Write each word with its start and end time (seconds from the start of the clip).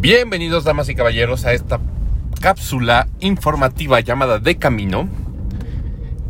Bienvenidos, 0.00 0.64
damas 0.64 0.88
y 0.88 0.94
caballeros, 0.94 1.44
a 1.44 1.52
esta 1.52 1.78
cápsula 2.40 3.06
informativa 3.20 4.00
llamada 4.00 4.38
De 4.38 4.56
Camino, 4.56 5.06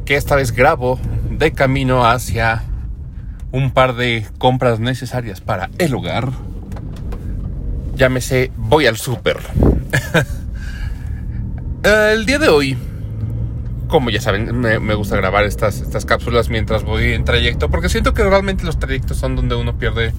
que 0.04 0.16
esta 0.16 0.34
vez 0.34 0.50
grabo 0.50 0.98
de 1.30 1.52
camino 1.52 2.04
hacia 2.04 2.64
un 3.52 3.70
par 3.70 3.94
de 3.94 4.26
compras 4.38 4.80
necesarias 4.80 5.40
para 5.40 5.70
el 5.78 5.94
hogar. 5.94 6.32
Llámese, 7.94 8.50
voy 8.56 8.86
al 8.86 8.96
súper. 8.96 9.38
el 11.84 12.26
día 12.26 12.40
de 12.40 12.48
hoy, 12.48 12.76
como 13.86 14.10
ya 14.10 14.20
saben, 14.20 14.58
me, 14.58 14.94
gusta 14.96 15.14
grabar 15.14 15.44
estas, 15.44 15.80
estas 15.80 16.04
cápsulas 16.04 16.48
mientras 16.48 16.82
voy 16.82 17.12
en 17.12 17.24
trayecto, 17.24 17.70
porque 17.70 17.88
siento 17.88 18.14
que 18.14 18.24
realmente 18.24 18.64
los 18.64 18.80
trayectos 18.80 19.18
son 19.18 19.36
donde 19.36 19.54
uno 19.54 19.78
pierde 19.78 20.12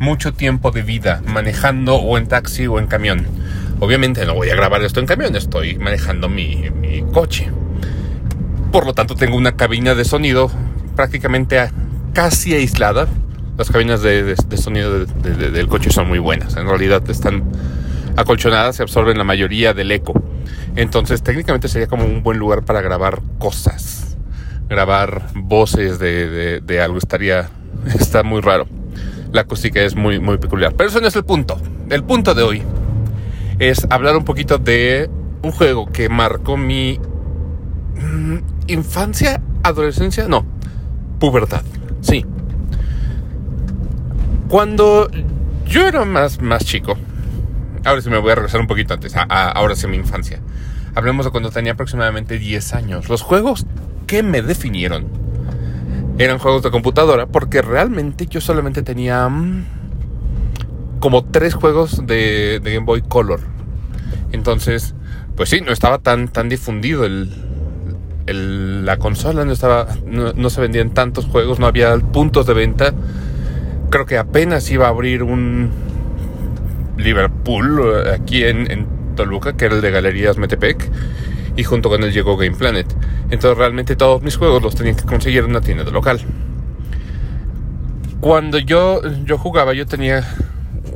mucho 0.00 0.32
tiempo 0.32 0.70
de 0.70 0.80
vida 0.80 1.22
manejando 1.26 1.96
o 1.96 2.16
en 2.16 2.26
taxi 2.26 2.66
o 2.66 2.78
en 2.78 2.86
camión. 2.86 3.26
Obviamente 3.80 4.24
no 4.24 4.34
voy 4.34 4.48
a 4.48 4.56
grabar 4.56 4.82
esto 4.82 4.98
en 4.98 5.06
camión, 5.06 5.36
estoy 5.36 5.78
manejando 5.78 6.28
mi, 6.28 6.70
coche. 7.12 7.50
Por 8.72 8.86
lo 8.86 8.94
tanto 8.94 9.14
tengo 9.14 9.36
una 9.36 9.56
cabina 9.56 9.94
de 9.94 10.04
sonido 10.04 10.50
prácticamente 10.96 11.70
casi 12.14 12.54
aislada. 12.54 13.08
Las 13.58 13.70
cabinas 13.70 14.00
de, 14.00 14.34
sonido 14.56 15.04
del 15.04 15.68
coche 15.68 15.90
son 15.90 16.08
muy 16.08 16.18
buenas. 16.18 16.56
En 16.56 16.66
realidad 16.66 17.08
están 17.10 17.44
acolchonadas 18.16 18.78
y 18.78 18.82
absorben 18.82 19.18
la 19.18 19.24
mayoría 19.24 19.74
del 19.74 19.92
eco. 19.92 20.14
Entonces 20.76 21.22
técnicamente 21.22 21.68
sería 21.68 21.88
como 21.88 22.06
un 22.06 22.22
buen 22.22 22.38
lugar 22.38 22.64
para 22.64 22.80
grabar 22.80 23.20
cosas. 23.38 24.16
Grabar 24.66 25.26
voces 25.34 25.98
de, 25.98 26.60
de 26.60 26.80
algo 26.80 26.96
estaría... 26.96 27.50
Está 27.98 28.22
muy 28.22 28.40
raro 28.40 28.79
la 29.32 29.42
acústica 29.42 29.80
es 29.80 29.94
muy, 29.96 30.20
muy 30.20 30.38
peculiar. 30.38 30.74
Pero 30.74 30.88
eso 30.88 31.00
no 31.00 31.08
es 31.08 31.16
el 31.16 31.24
punto. 31.24 31.60
El 31.88 32.04
punto 32.04 32.34
de 32.34 32.42
hoy 32.42 32.62
es 33.58 33.86
hablar 33.90 34.16
un 34.16 34.24
poquito 34.24 34.58
de 34.58 35.10
un 35.42 35.52
juego 35.52 35.86
que 35.86 36.08
marcó 36.08 36.56
mi 36.56 36.98
mm, 37.96 38.36
infancia, 38.68 39.40
adolescencia, 39.62 40.28
no, 40.28 40.44
pubertad. 41.18 41.62
Sí. 42.00 42.24
Cuando 44.48 45.08
yo 45.66 45.86
era 45.86 46.04
más, 46.04 46.40
más 46.40 46.64
chico, 46.64 46.96
ahora 47.84 48.00
sí 48.02 48.10
me 48.10 48.18
voy 48.18 48.32
a 48.32 48.34
regresar 48.34 48.60
un 48.60 48.66
poquito 48.66 48.94
antes, 48.94 49.14
ahora 49.16 49.76
sí 49.76 49.86
mi 49.86 49.96
infancia. 49.96 50.40
Hablemos 50.94 51.24
de 51.24 51.30
cuando 51.30 51.50
tenía 51.50 51.72
aproximadamente 51.72 52.38
10 52.38 52.74
años. 52.74 53.08
Los 53.08 53.22
juegos 53.22 53.64
que 54.08 54.24
me 54.24 54.42
definieron 54.42 55.06
eran 56.24 56.38
juegos 56.38 56.62
de 56.62 56.70
computadora 56.70 57.26
porque 57.26 57.62
realmente 57.62 58.26
yo 58.26 58.42
solamente 58.42 58.82
tenía 58.82 59.26
mm, 59.28 59.64
como 61.00 61.24
tres 61.24 61.54
juegos 61.54 62.06
de, 62.06 62.60
Game 62.62 62.84
Boy 62.84 63.00
Color. 63.00 63.40
Entonces, 64.32 64.94
pues 65.34 65.48
sí, 65.48 65.62
no 65.62 65.72
estaba 65.72 65.98
tan, 65.98 66.28
tan 66.28 66.50
difundido 66.50 67.06
el, 67.06 68.84
la 68.84 68.98
consola, 68.98 69.44
no, 69.46 69.52
estaba, 69.52 69.88
no, 70.06 70.50
se 70.50 70.60
vendían 70.60 70.90
tantos 70.90 71.24
juegos, 71.24 71.58
no 71.58 71.66
había 71.66 71.96
puntos 71.96 72.46
de 72.46 72.54
venta. 72.54 72.92
Creo 73.88 74.04
que 74.04 74.18
apenas 74.18 74.70
iba 74.70 74.86
a 74.86 74.90
abrir 74.90 75.22
un 75.22 75.70
Liverpool 76.98 77.80
eh, 77.82 78.14
aquí 78.14 78.44
en, 78.44 78.70
en 78.70 78.86
Toluca, 79.16 79.56
que 79.56 79.64
era 79.64 79.74
el 79.74 79.80
de 79.80 79.90
Galerías 79.90 80.36
Metepec 80.36 80.86
y 81.56 81.64
junto 81.64 81.88
con 81.88 82.04
él 82.04 82.12
llegó 82.12 82.36
Game 82.36 82.56
Planet. 82.56 82.86
Entonces 83.30 83.56
realmente 83.56 83.96
todos 83.96 84.22
mis 84.22 84.36
juegos 84.36 84.62
los 84.62 84.74
tenía 84.74 84.94
que 84.94 85.04
conseguir 85.04 85.44
en 85.44 85.50
una 85.50 85.60
tienda 85.60 85.84
local. 85.84 86.20
Cuando 88.20 88.58
yo, 88.58 89.00
yo 89.24 89.38
jugaba 89.38 89.72
yo 89.72 89.86
tenía 89.86 90.26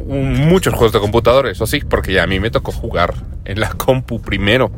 muchos 0.06 0.74
juegos 0.74 0.92
de 0.92 1.00
computadores, 1.00 1.60
o 1.60 1.66
sí, 1.66 1.80
porque 1.80 2.12
ya 2.12 2.24
a 2.24 2.27
mí 2.27 2.40
me 2.40 2.50
tocó 2.50 2.72
jugar 2.72 3.14
en 3.44 3.60
la 3.60 3.68
compu 3.77 4.20
primero. 4.20 4.70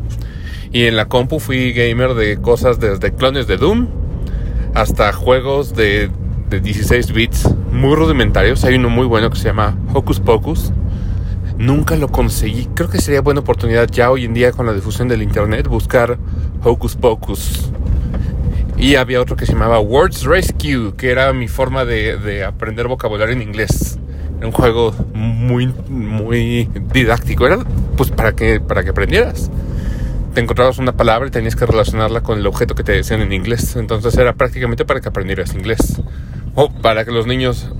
Y 0.72 0.84
en 0.84 0.96
la 0.96 1.06
compu 1.06 1.38
fui 1.38 1.72
gamer 1.72 2.14
de 2.14 2.40
cosas 2.40 2.78
desde 2.78 3.14
clones 3.14 3.46
de 3.46 3.56
Doom 3.56 3.88
hasta 4.74 5.12
juegos 5.12 5.74
de, 5.74 6.10
de 6.50 6.60
16 6.60 7.12
bits 7.12 7.48
muy 7.72 7.94
rudimentarios. 7.94 8.64
Hay 8.64 8.74
uno 8.74 8.90
muy 8.90 9.06
bueno 9.06 9.30
que 9.30 9.38
se 9.38 9.44
llama 9.44 9.76
Hocus 9.94 10.20
Pocus 10.20 10.72
Nunca 11.58 11.96
lo 11.96 12.08
conseguí. 12.08 12.68
Creo 12.74 12.90
que 12.90 13.00
sería 13.00 13.22
buena 13.22 13.40
oportunidad 13.40 13.88
ya 13.90 14.10
hoy 14.10 14.24
en 14.24 14.34
día 14.34 14.52
con 14.52 14.66
la 14.66 14.74
difusión 14.74 15.08
del 15.08 15.22
internet 15.22 15.66
buscar 15.68 16.18
Hocus 16.62 16.96
Pocus. 16.96 17.70
Y 18.76 18.96
había 18.96 19.22
otro 19.22 19.36
que 19.36 19.46
se 19.46 19.52
llamaba 19.52 19.80
Words 19.80 20.24
Rescue, 20.24 20.94
que 20.98 21.10
era 21.10 21.32
mi 21.32 21.48
forma 21.48 21.86
de, 21.86 22.44
aprender 22.44 22.88
vocabulario 22.88 23.34
en 23.34 23.40
inglés. 23.40 23.98
Era 24.36 24.46
un 24.46 24.52
juego 24.52 24.94
muy, 25.14 25.72
muy 25.88 26.68
didáctico. 26.92 27.46
Era 27.46 27.58
pues 27.96 28.10
para 28.10 28.32
que, 28.32 28.60
para 28.60 28.84
que 28.84 28.90
aprendieras. 28.90 29.50
Te 30.34 30.42
encontrabas 30.42 30.76
una 30.76 30.92
palabra 30.92 31.28
y 31.28 31.30
tenías 31.30 31.56
que 31.56 31.64
relacionarla 31.64 32.20
con 32.20 32.38
el 32.38 32.46
objeto 32.46 32.74
que 32.74 32.84
te 32.84 32.92
decían 32.92 33.22
en 33.22 33.32
inglés. 33.32 33.76
Entonces 33.76 34.14
era 34.18 34.34
prácticamente 34.34 34.84
para 34.84 35.00
que 35.00 35.08
aprendieras 35.08 35.54
inglés. 35.54 36.02
O 36.54 36.70
para 36.70 37.06
que 37.06 37.12
los 37.12 37.26
niños, 37.26 37.70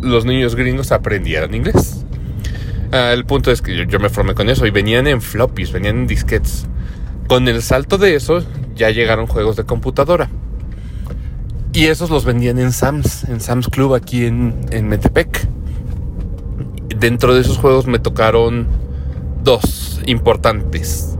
los 0.00 0.24
niños 0.24 0.56
gringos 0.56 0.90
aprendieran 0.90 1.54
inglés. 1.54 2.06
Ah, 2.92 3.12
el 3.12 3.24
punto 3.24 3.52
es 3.52 3.62
que 3.62 3.86
yo, 3.86 4.00
me 4.00 4.08
formé 4.08 4.34
con 4.34 4.48
eso 4.48 4.66
y 4.66 4.70
venían 4.70 5.06
en 5.06 5.22
floppies, 5.22 5.70
venían 5.70 5.98
en 5.98 6.06
disquetes. 6.08 6.66
Con 7.28 7.46
el 7.46 7.62
salto 7.62 7.98
de 7.98 8.16
eso 8.16 8.42
ya 8.74 8.90
llegaron 8.90 9.28
juegos 9.28 9.54
de 9.54 9.64
computadora. 9.64 10.28
Y 11.72 11.86
esos 11.86 12.10
los 12.10 12.24
vendían 12.24 12.58
en 12.58 12.72
Sam's, 12.72 13.22
en 13.24 13.40
Sam's 13.40 13.68
Club 13.68 13.94
aquí 13.94 14.26
en, 14.26 14.66
en 14.72 14.88
Metepec. 14.88 15.46
Dentro 16.96 17.32
de 17.32 17.42
esos 17.42 17.58
juegos 17.58 17.86
me 17.86 18.00
tocaron 18.00 18.66
dos 19.44 20.00
importantes. 20.06 21.16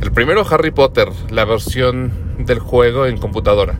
El 0.00 0.12
primero 0.12 0.46
Harry 0.50 0.70
Potter, 0.70 1.08
la 1.30 1.44
versión 1.44 2.10
del 2.38 2.58
juego 2.58 3.04
en 3.04 3.18
computadora. 3.18 3.78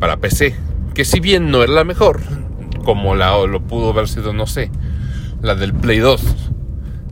Para 0.00 0.16
PC. 0.16 0.56
Que 0.94 1.04
si 1.04 1.20
bien 1.20 1.50
no 1.50 1.62
era 1.62 1.74
la 1.74 1.84
mejor, 1.84 2.20
como 2.86 3.14
la, 3.14 3.36
lo 3.46 3.60
pudo 3.60 3.90
haber 3.90 4.08
sido, 4.08 4.32
no 4.32 4.46
sé 4.46 4.70
la 5.42 5.56
del 5.56 5.74
Play 5.74 5.98
2. 5.98 6.22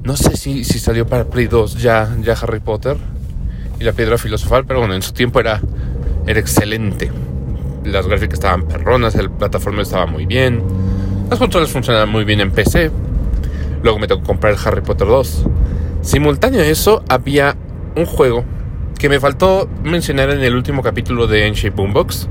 No 0.05 0.17
sé 0.17 0.37
si, 0.37 0.65
si 0.65 0.79
salió 0.79 1.07
para 1.07 1.25
Play 1.25 1.47
2 1.47 1.83
ya, 1.83 2.17
ya 2.23 2.33
Harry 2.35 2.61
Potter 2.61 2.97
y 3.79 3.85
la 3.85 3.93
piedra 3.93 4.17
filosofal, 4.19 4.65
pero 4.65 4.79
bueno, 4.79 4.95
en 4.95 5.03
su 5.03 5.13
tiempo 5.13 5.41
era, 5.41 5.61
era 6.27 6.39
excelente. 6.39 7.11
Las 7.85 8.07
gráficas 8.07 8.35
estaban 8.35 8.67
perronas, 8.67 9.15
el 9.17 9.31
plataforma 9.31 9.83
estaba 9.83 10.07
muy 10.07 10.27
bien, 10.27 10.63
las 11.29 11.39
controles 11.39 11.71
funcionaban 11.71 12.09
muy 12.09 12.25
bien 12.25 12.41
en 12.41 12.51
PC. 12.51 12.91
Luego 13.83 13.99
me 13.99 14.07
tocó 14.07 14.23
comprar 14.25 14.53
el 14.53 14.59
Harry 14.65 14.83
Potter 14.83 15.09
2. 15.09 15.47
Simultáneo 16.03 16.61
a 16.61 16.67
eso 16.67 17.03
había 17.09 17.57
un 17.97 18.07
juego 18.07 18.45
que 18.99 19.09
me 19.09 19.19
faltó 19.19 19.69
mencionar 19.83 20.31
en 20.31 20.41
el 20.41 20.55
último 20.55 20.83
capítulo 20.83 21.27
de 21.27 21.47
N-Shape 21.47 21.75
Boombox, 21.75 22.29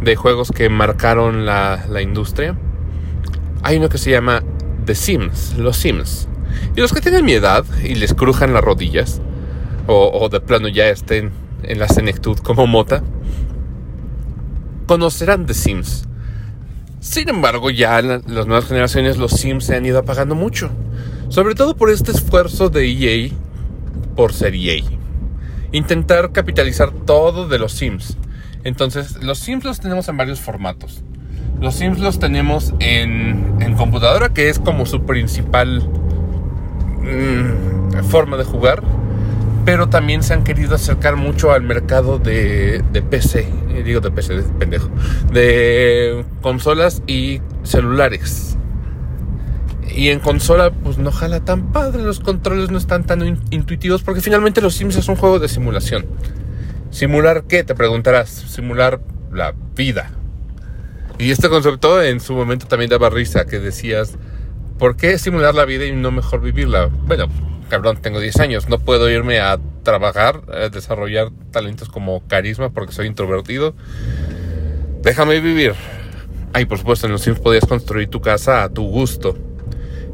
de 0.00 0.16
juegos 0.16 0.52
que 0.52 0.68
marcaron 0.68 1.44
la, 1.44 1.84
la 1.88 2.00
industria. 2.00 2.56
Hay 3.64 3.78
uno 3.78 3.88
que 3.88 3.98
se 3.98 4.10
llama 4.10 4.42
The 4.84 4.94
Sims, 4.94 5.54
los 5.56 5.76
Sims. 5.76 6.28
Y 6.76 6.80
los 6.80 6.92
que 6.92 7.00
tienen 7.00 7.24
mi 7.24 7.32
edad 7.32 7.64
y 7.82 7.94
les 7.94 8.14
crujan 8.14 8.52
las 8.52 8.62
rodillas, 8.62 9.20
o, 9.86 10.28
de 10.28 10.40
plano 10.40 10.68
ya 10.68 10.88
estén 10.88 11.32
en 11.62 11.78
la 11.78 11.88
senectud 11.88 12.38
como 12.38 12.66
Mota, 12.66 13.02
conocerán 14.86 15.46
The 15.46 15.54
Sims. 15.54 16.04
Sin 17.00 17.28
embargo, 17.28 17.70
ya 17.70 18.00
las 18.00 18.24
nuevas 18.26 18.66
generaciones 18.66 19.16
los 19.16 19.32
Sims 19.32 19.64
se 19.64 19.76
han 19.76 19.84
ido 19.84 19.98
apagando 19.98 20.34
mucho. 20.34 20.70
Sobre 21.28 21.54
todo 21.54 21.76
por 21.76 21.90
este 21.90 22.12
esfuerzo 22.12 22.68
de 22.68 22.86
EA 22.86 23.32
por 24.14 24.32
ser 24.32 24.54
EA. 24.54 24.82
Intentar 25.72 26.32
capitalizar 26.32 26.92
todo 26.92 27.48
de 27.48 27.58
los 27.58 27.72
Sims. 27.72 28.16
Entonces, 28.64 29.22
los 29.22 29.38
Sims 29.38 29.64
los 29.64 29.80
tenemos 29.80 30.08
en 30.08 30.16
varios 30.16 30.40
formatos. 30.40 31.02
Los 31.60 31.76
Sims 31.76 32.00
los 32.00 32.18
tenemos 32.18 32.74
en, 32.80 33.56
en 33.60 33.74
computadora, 33.74 34.30
que 34.30 34.48
es 34.48 34.58
como 34.58 34.84
su 34.84 35.02
principal 35.02 35.88
mm, 37.02 38.02
forma 38.04 38.36
de 38.36 38.44
jugar. 38.44 38.82
Pero 39.64 39.88
también 39.88 40.24
se 40.24 40.34
han 40.34 40.42
querido 40.42 40.74
acercar 40.74 41.14
mucho 41.14 41.52
al 41.52 41.62
mercado 41.62 42.18
de, 42.18 42.82
de 42.92 43.02
PC. 43.02 43.46
Digo 43.84 44.00
de 44.00 44.10
PC, 44.10 44.34
de 44.34 44.42
pendejo. 44.42 44.88
De 45.32 46.24
consolas 46.40 47.02
y 47.06 47.40
celulares. 47.62 48.56
Y 49.94 50.08
en 50.08 50.18
consola, 50.18 50.72
pues 50.72 50.98
no 50.98 51.12
jala 51.12 51.44
tan 51.44 51.70
padre. 51.70 52.02
Los 52.02 52.18
controles 52.18 52.72
no 52.72 52.78
están 52.78 53.04
tan 53.04 53.40
intuitivos. 53.50 54.02
Porque 54.02 54.20
finalmente 54.20 54.60
los 54.60 54.74
Sims 54.74 54.96
es 54.96 55.08
un 55.08 55.14
juego 55.14 55.38
de 55.38 55.46
simulación. 55.46 56.06
¿Simular 56.90 57.44
qué? 57.44 57.62
Te 57.62 57.76
preguntarás. 57.76 58.30
Simular 58.30 59.00
la 59.30 59.54
vida 59.76 60.10
y 61.22 61.30
este 61.30 61.48
concepto 61.48 62.02
en 62.02 62.18
su 62.18 62.34
momento 62.34 62.66
también 62.66 62.90
daba 62.90 63.08
risa, 63.08 63.46
que 63.46 63.60
decías, 63.60 64.18
¿por 64.78 64.96
qué 64.96 65.18
simular 65.18 65.54
la 65.54 65.64
vida 65.64 65.86
y 65.86 65.92
no 65.92 66.10
mejor 66.10 66.40
vivirla? 66.40 66.86
Bueno, 66.86 67.28
cabrón, 67.68 67.98
tengo 68.02 68.18
10 68.18 68.40
años, 68.40 68.68
no 68.68 68.78
puedo 68.78 69.08
irme 69.08 69.38
a 69.38 69.58
trabajar, 69.84 70.42
a 70.52 70.68
desarrollar 70.68 71.30
talentos 71.52 71.88
como 71.88 72.26
carisma 72.26 72.70
porque 72.70 72.92
soy 72.92 73.06
introvertido. 73.06 73.74
Déjame 75.02 75.38
vivir. 75.40 75.74
Ay, 76.54 76.64
por 76.64 76.78
supuesto, 76.78 77.06
en 77.06 77.12
los 77.12 77.22
Sims 77.22 77.38
podías 77.38 77.66
construir 77.66 78.08
tu 78.08 78.20
casa 78.20 78.64
a 78.64 78.68
tu 78.68 78.82
gusto. 78.82 79.38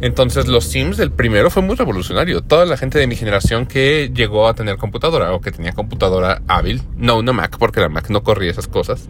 Entonces 0.03 0.47
los 0.47 0.65
Sims, 0.65 0.99
el 0.99 1.11
primero 1.11 1.51
fue 1.51 1.63
muy 1.63 1.75
revolucionario. 1.75 2.43
Toda 2.43 2.67
la 2.67 2.77
gente 2.77 2.99
de 2.99 3.07
mi 3.07 3.17
generación 3.17 3.65
que 3.65 4.13
llegó 4.15 4.47
a 4.47 4.55
tener 4.55 4.77
computadora 4.77 5.33
o 5.33 5.41
que 5.41 5.53
tenía 5.53 5.73
computadora 5.73 6.43
hábil, 6.47 6.83
no 6.97 7.19
una 7.19 7.33
Mac, 7.33 7.57
porque 7.59 7.81
la 7.81 7.89
Mac 7.89 8.11
no 8.11 8.23
corría 8.23 8.51
esas 8.51 8.69
cosas, 8.69 9.09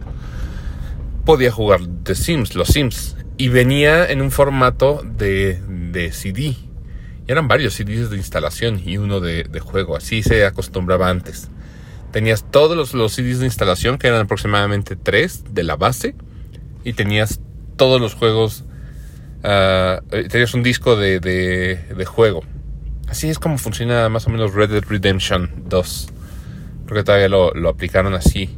podía 1.29 1.51
jugar 1.51 1.81
The 2.01 2.15
Sims, 2.15 2.55
los 2.55 2.69
Sims. 2.69 3.15
Y 3.37 3.49
venía 3.49 4.09
en 4.09 4.23
un 4.23 4.31
formato 4.31 5.03
de, 5.03 5.61
de 5.91 6.11
CD. 6.11 6.41
Y 6.41 6.57
eran 7.27 7.47
varios 7.47 7.75
CDs 7.75 8.09
de 8.09 8.17
instalación 8.17 8.81
y 8.83 8.97
uno 8.97 9.19
de, 9.19 9.47
juego. 9.59 9.95
Así 9.95 10.23
se 10.23 10.43
acostumbraba 10.43 11.07
antes. 11.07 11.51
Tenías 12.11 12.43
todos 12.49 12.75
los, 12.75 12.95
los 12.95 13.13
CDs 13.13 13.37
de 13.37 13.45
instalación, 13.45 13.99
que 13.99 14.07
eran 14.07 14.21
aproximadamente 14.21 14.95
tres 14.95 15.43
de 15.51 15.61
la 15.61 15.75
base. 15.75 16.15
Y 16.83 16.93
tenías 16.93 17.41
todos 17.75 18.01
los 18.01 18.15
juegos 18.15 18.63
uh, 19.43 20.03
tenías 20.29 20.55
un 20.55 20.63
disco 20.63 20.95
de, 20.95 21.19
de, 21.19 22.05
juego. 22.05 22.41
Así 23.07 23.29
es 23.29 23.37
como 23.37 23.59
funciona 23.59 24.09
más 24.09 24.25
o 24.25 24.31
menos 24.31 24.55
Red 24.55 24.71
Dead 24.71 24.83
Redemption 24.83 25.65
2. 25.67 26.09
Porque 26.87 27.03
todavía 27.03 27.29
lo, 27.29 27.53
lo 27.53 27.69
aplicaron 27.69 28.15
así 28.15 28.57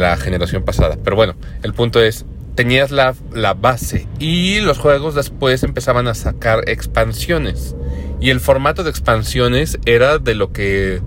la 0.00 0.16
generación 0.16 0.62
pasada. 0.64 0.96
Pero 1.02 1.16
bueno, 1.16 1.34
el 1.62 1.74
punto 1.74 2.02
es, 2.02 2.24
tenías 2.54 2.90
la, 2.90 3.14
la, 3.32 3.54
base 3.54 4.06
y 4.18 4.60
los 4.60 4.78
juegos 4.78 5.14
después 5.14 5.62
empezaban 5.62 6.08
a 6.08 6.14
sacar 6.14 6.68
expansiones. 6.68 7.74
Y 8.20 8.30
el 8.30 8.40
formato 8.40 8.84
de 8.84 8.90
expansiones 8.90 9.78
era 9.84 10.18
de 10.18 10.34
lo 10.34 10.52
que 10.52 11.02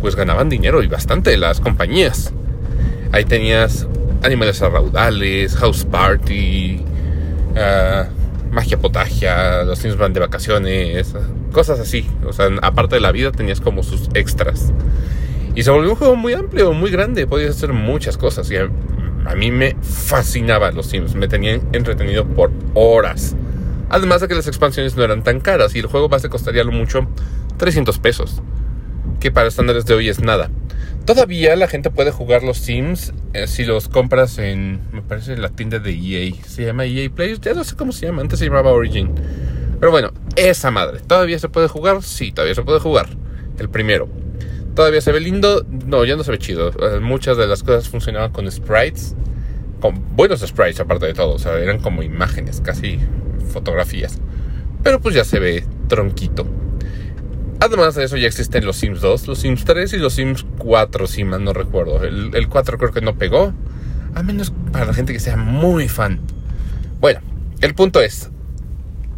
pues 0.00 0.14
ganaban 0.14 0.48
dinero 0.48 0.82
y 0.82 0.86
bastante 0.86 1.36
las 1.36 1.60
compañías. 1.60 2.32
Ahí 3.12 3.24
tenías 3.24 3.86
Animales 4.22 4.62
a 4.62 4.68
Raudales, 4.68 5.54
House 5.56 5.84
Party, 5.84 6.80
uh, 7.52 8.52
magia 8.52 8.78
potagia, 8.78 9.62
los 9.64 9.78
Sims 9.78 9.96
van 9.96 10.12
de 10.12 10.20
vacaciones, 10.20 11.14
cosas 11.52 11.78
así. 11.80 12.08
O 12.24 12.32
sea, 12.32 12.48
aparte 12.62 12.96
de 12.96 13.00
la 13.00 13.12
vida 13.12 13.32
tenías 13.32 13.60
como 13.60 13.82
sus 13.82 14.08
extras. 14.14 14.72
Y 15.56 15.62
se 15.62 15.70
volvió 15.70 15.90
un 15.90 15.96
juego 15.96 16.16
muy 16.16 16.34
amplio, 16.34 16.72
muy 16.74 16.90
grande, 16.90 17.26
podías 17.26 17.56
hacer 17.56 17.72
muchas 17.72 18.18
cosas. 18.18 18.50
Y 18.50 18.56
a, 18.56 18.70
a 19.24 19.34
mí 19.34 19.50
me 19.50 19.74
fascinaban 19.80 20.74
los 20.74 20.86
Sims, 20.86 21.14
me 21.14 21.28
tenían 21.28 21.62
entretenido 21.72 22.26
por 22.26 22.52
horas. 22.74 23.34
Además 23.88 24.20
de 24.20 24.28
que 24.28 24.34
las 24.34 24.46
expansiones 24.46 24.96
no 24.96 25.04
eran 25.04 25.24
tan 25.24 25.40
caras 25.40 25.74
y 25.74 25.78
el 25.78 25.86
juego 25.86 26.10
base 26.10 26.28
costaría 26.28 26.62
lo 26.62 26.72
mucho 26.72 27.08
300 27.56 27.98
pesos, 28.00 28.42
que 29.18 29.32
para 29.32 29.48
estándares 29.48 29.86
de 29.86 29.94
hoy 29.94 30.10
es 30.10 30.20
nada. 30.20 30.50
Todavía 31.06 31.56
la 31.56 31.68
gente 31.68 31.90
puede 31.90 32.10
jugar 32.10 32.42
los 32.42 32.58
Sims 32.58 33.14
eh, 33.32 33.46
si 33.46 33.64
los 33.64 33.88
compras 33.88 34.38
en, 34.38 34.80
me 34.92 35.00
parece, 35.00 35.38
la 35.38 35.48
tienda 35.48 35.78
de 35.78 35.92
EA. 35.92 36.34
Se 36.46 36.66
llama 36.66 36.84
EA 36.84 37.08
Play, 37.08 37.38
ya 37.40 37.54
no 37.54 37.64
sé 37.64 37.76
cómo 37.76 37.92
se 37.92 38.06
llama, 38.06 38.20
antes 38.20 38.40
se 38.40 38.44
llamaba 38.44 38.72
Origin. 38.72 39.10
Pero 39.80 39.90
bueno, 39.90 40.12
esa 40.34 40.70
madre, 40.70 41.00
¿todavía 41.00 41.38
se 41.38 41.48
puede 41.48 41.68
jugar? 41.68 42.02
Sí, 42.02 42.30
todavía 42.32 42.54
se 42.54 42.62
puede 42.62 42.80
jugar. 42.80 43.08
El 43.58 43.70
primero. 43.70 44.25
¿Todavía 44.76 45.00
se 45.00 45.10
ve 45.10 45.20
lindo? 45.20 45.64
No, 45.86 46.04
ya 46.04 46.16
no 46.16 46.22
se 46.22 46.30
ve 46.30 46.38
chido. 46.38 46.68
Eh, 46.68 47.00
muchas 47.00 47.38
de 47.38 47.46
las 47.46 47.62
cosas 47.62 47.88
funcionaban 47.88 48.30
con 48.30 48.48
sprites. 48.50 49.16
Con 49.80 50.14
buenos 50.14 50.40
sprites 50.40 50.78
aparte 50.80 51.06
de 51.06 51.14
todo. 51.14 51.32
O 51.32 51.38
sea, 51.38 51.58
eran 51.58 51.80
como 51.80 52.02
imágenes, 52.02 52.60
casi 52.60 53.00
fotografías. 53.48 54.18
Pero 54.82 55.00
pues 55.00 55.14
ya 55.14 55.24
se 55.24 55.38
ve 55.38 55.64
tronquito. 55.88 56.46
Además 57.58 57.94
de 57.94 58.04
eso 58.04 58.18
ya 58.18 58.26
existen 58.26 58.66
los 58.66 58.76
Sims 58.76 59.00
2, 59.00 59.26
los 59.28 59.38
Sims 59.38 59.64
3 59.64 59.94
y 59.94 59.96
los 59.96 60.12
Sims 60.12 60.44
4, 60.58 61.06
si 61.06 61.24
mal 61.24 61.42
no 61.42 61.54
recuerdo. 61.54 62.04
El, 62.04 62.34
el 62.34 62.48
4 62.48 62.76
creo 62.76 62.92
que 62.92 63.00
no 63.00 63.16
pegó, 63.16 63.54
a 64.14 64.22
menos 64.22 64.52
para 64.72 64.84
la 64.84 64.92
gente 64.92 65.14
que 65.14 65.20
sea 65.20 65.38
muy 65.38 65.88
fan. 65.88 66.20
Bueno, 67.00 67.20
el 67.62 67.74
punto 67.74 68.02
es, 68.02 68.30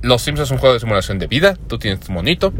los 0.02 0.22
Sims 0.22 0.38
es 0.38 0.52
un 0.52 0.58
juego 0.58 0.74
de 0.74 0.80
simulación 0.80 1.18
de 1.18 1.26
vida, 1.26 1.56
tú 1.66 1.80
tienes 1.80 1.98
tu 1.98 2.12
monito, 2.12 2.52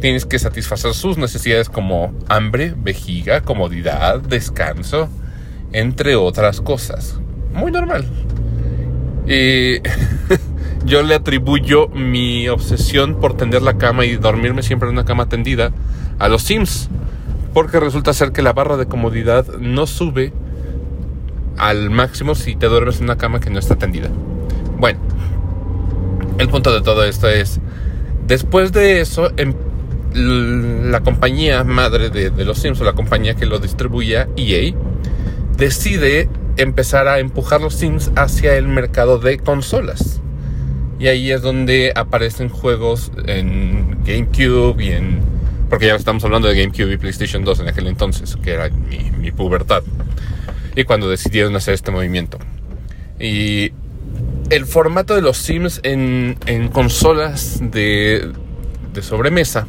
tienes 0.00 0.26
que 0.26 0.38
satisfacer 0.38 0.94
sus 0.94 1.18
necesidades 1.18 1.68
como 1.68 2.12
hambre, 2.28 2.74
vejiga, 2.76 3.42
comodidad, 3.42 4.20
descanso, 4.20 5.08
entre 5.72 6.16
otras 6.16 6.60
cosas. 6.60 7.20
Muy 7.52 7.70
normal. 7.70 8.06
Y 9.26 9.80
yo 10.84 11.02
le 11.02 11.14
atribuyo 11.14 11.88
mi 11.88 12.48
obsesión 12.48 13.20
por 13.20 13.36
tender 13.36 13.62
la 13.62 13.78
cama 13.78 14.04
y 14.04 14.16
dormirme 14.16 14.62
siempre 14.62 14.88
en 14.88 14.94
una 14.94 15.04
cama 15.04 15.28
tendida 15.28 15.72
a 16.18 16.28
los 16.28 16.42
Sims. 16.42 16.88
Porque 17.54 17.80
resulta 17.80 18.12
ser 18.12 18.32
que 18.32 18.42
la 18.42 18.52
barra 18.52 18.76
de 18.76 18.86
comodidad 18.86 19.46
no 19.58 19.86
sube 19.86 20.32
al 21.56 21.90
máximo 21.90 22.34
si 22.34 22.56
te 22.56 22.66
duermes 22.66 22.98
en 22.98 23.04
una 23.04 23.18
cama 23.18 23.40
que 23.40 23.50
no 23.50 23.58
está 23.58 23.76
tendida. 23.76 24.08
Bueno, 24.78 25.00
el 26.38 26.48
punto 26.48 26.72
de 26.72 26.80
todo 26.80 27.04
esto 27.04 27.28
es, 27.28 27.60
después 28.26 28.72
de 28.72 29.00
eso, 29.00 29.30
en 29.36 29.69
la 30.12 31.00
compañía 31.00 31.62
madre 31.64 32.10
de, 32.10 32.44
los 32.44 32.58
Sims 32.58 32.80
o 32.80 32.84
la 32.84 32.94
compañía 32.94 33.34
que 33.34 33.46
lo 33.46 33.58
distribuía, 33.58 34.28
EA, 34.36 34.74
decide 35.56 36.28
empezar 36.56 37.08
a 37.08 37.18
empujar 37.20 37.60
los 37.60 37.74
Sims 37.74 38.10
hacia 38.16 38.56
el 38.56 38.68
mercado 38.68 39.18
de 39.18 39.38
consolas. 39.38 40.20
Y 40.98 41.06
ahí 41.06 41.30
es 41.30 41.42
donde 41.42 41.92
aparecen 41.94 42.48
juegos 42.48 43.10
en 43.26 44.02
GameCube 44.04 44.82
y 44.82 44.92
en... 44.92 45.20
Porque 45.70 45.86
ya 45.86 45.94
estamos 45.94 46.24
hablando 46.24 46.48
de 46.48 46.60
GameCube 46.60 46.92
y 46.92 46.96
PlayStation 46.96 47.44
2 47.44 47.60
en 47.60 47.68
aquel 47.68 47.86
entonces, 47.86 48.36
que 48.42 48.52
era 48.52 48.68
mi, 48.68 49.30
pubertad. 49.30 49.82
Y 50.74 50.84
cuando 50.84 51.08
decidieron 51.08 51.54
hacer 51.56 51.74
este 51.74 51.90
movimiento. 51.90 52.38
Y 53.18 53.72
el 54.50 54.66
formato 54.66 55.14
de 55.14 55.22
los 55.22 55.38
Sims 55.38 55.80
en, 55.84 56.36
en 56.46 56.68
consolas 56.68 57.60
de, 57.62 58.32
de 58.92 59.02
sobremesa 59.02 59.66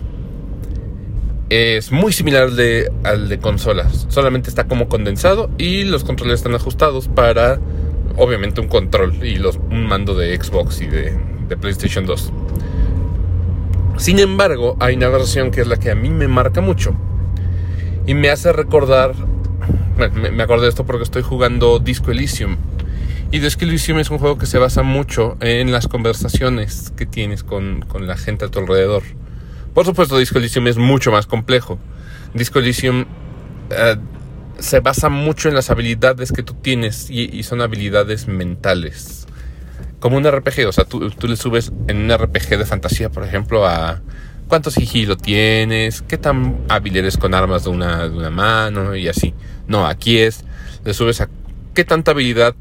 es 1.51 1.91
muy 1.91 2.13
similar 2.13 2.43
al 2.43 2.55
de, 2.55 2.89
al 3.03 3.27
de 3.27 3.37
consolas. 3.37 4.05
Solamente 4.07 4.49
está 4.49 4.67
como 4.67 4.87
condensado 4.87 5.49
y 5.57 5.83
los 5.83 6.05
controles 6.05 6.35
están 6.35 6.55
ajustados 6.55 7.09
para, 7.09 7.59
obviamente, 8.15 8.61
un 8.61 8.69
control 8.69 9.21
y 9.21 9.35
los, 9.35 9.57
un 9.57 9.85
mando 9.85 10.13
de 10.13 10.33
Xbox 10.41 10.79
y 10.79 10.87
de, 10.87 11.13
de 11.49 11.57
PlayStation 11.57 12.05
2. 12.05 12.31
Sin 13.97 14.19
embargo, 14.19 14.77
hay 14.79 14.95
una 14.95 15.09
versión 15.09 15.51
que 15.51 15.59
es 15.59 15.67
la 15.67 15.75
que 15.75 15.91
a 15.91 15.95
mí 15.95 16.09
me 16.09 16.29
marca 16.29 16.61
mucho 16.61 16.95
y 18.07 18.13
me 18.13 18.29
hace 18.29 18.53
recordar. 18.53 19.13
Me, 19.97 20.31
me 20.31 20.43
acordé 20.43 20.63
de 20.63 20.69
esto 20.69 20.85
porque 20.85 21.03
estoy 21.03 21.21
jugando 21.21 21.79
Disco 21.79 22.11
Elysium. 22.11 22.55
Y 23.29 23.39
Disco 23.39 23.65
Elysium 23.65 23.99
es 23.99 24.09
un 24.09 24.19
juego 24.19 24.37
que 24.37 24.45
se 24.45 24.57
basa 24.57 24.83
mucho 24.83 25.35
en 25.41 25.73
las 25.73 25.89
conversaciones 25.89 26.93
que 26.95 27.05
tienes 27.05 27.43
con, 27.43 27.81
con 27.81 28.07
la 28.07 28.15
gente 28.15 28.45
a 28.45 28.47
tu 28.47 28.59
alrededor. 28.59 29.03
Por 29.73 29.85
supuesto, 29.85 30.17
Disco 30.17 30.37
Elysium 30.37 30.67
es 30.67 30.77
mucho 30.77 31.11
más 31.11 31.27
complejo. 31.27 31.79
Disco 32.33 32.59
Elysium 32.59 33.05
uh, 33.69 33.99
se 34.59 34.79
basa 34.79 35.09
mucho 35.09 35.49
en 35.49 35.55
las 35.55 35.69
habilidades 35.69 36.31
que 36.31 36.43
tú 36.43 36.53
tienes 36.55 37.09
y, 37.09 37.41
son 37.43 37.61
habilidades 37.61 38.27
mentales. 38.27 39.27
Como 39.99 40.17
un 40.17 40.29
RPG, 40.29 40.67
o 40.67 40.71
sea, 40.71 40.83
tú, 40.85 41.09
tú, 41.11 41.27
le 41.27 41.35
subes 41.35 41.71
en 41.87 41.97
un 41.97 42.17
RPG 42.17 42.57
de 42.57 42.65
fantasía, 42.65 43.09
por 43.09 43.23
ejemplo, 43.23 43.65
a 43.65 44.01
cuánto 44.47 44.71
sigilo 44.71 45.15
tienes, 45.15 46.01
qué 46.01 46.17
tan 46.17 46.59
hábil 46.67 46.97
eres 46.97 47.17
con 47.17 47.33
armas 47.33 47.63
de 47.63 47.69
una, 47.69 48.09
de 48.09 48.17
una 48.17 48.29
mano 48.29 48.95
y 48.95 49.07
así. 49.07 49.33
No, 49.67 49.87
aquí 49.87 50.19
es, 50.19 50.43
le 50.83 50.93
subes 50.93 51.21
a 51.21 51.29
qué 51.73 51.85
tanta 51.85 52.11
habilidad 52.11 52.55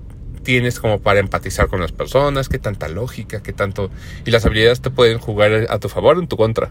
tienes 0.44 0.80
como 0.80 1.00
para 1.00 1.20
empatizar 1.20 1.68
con 1.68 1.80
las 1.80 1.92
personas, 1.92 2.49
qué 2.49 2.58
tanta 2.58 2.88
lógica, 2.88 3.42
qué 3.42 3.52
tanto... 3.52 3.90
Y 4.25 4.30
las 4.30 4.46
habilidades 4.46 4.80
te 4.80 4.90
pueden 4.90 5.18
jugar 5.18 5.66
a 5.68 5.78
tu 5.78 5.88
favor 5.88 6.16
o 6.16 6.20
en 6.20 6.28
tu 6.28 6.37
contra 6.37 6.70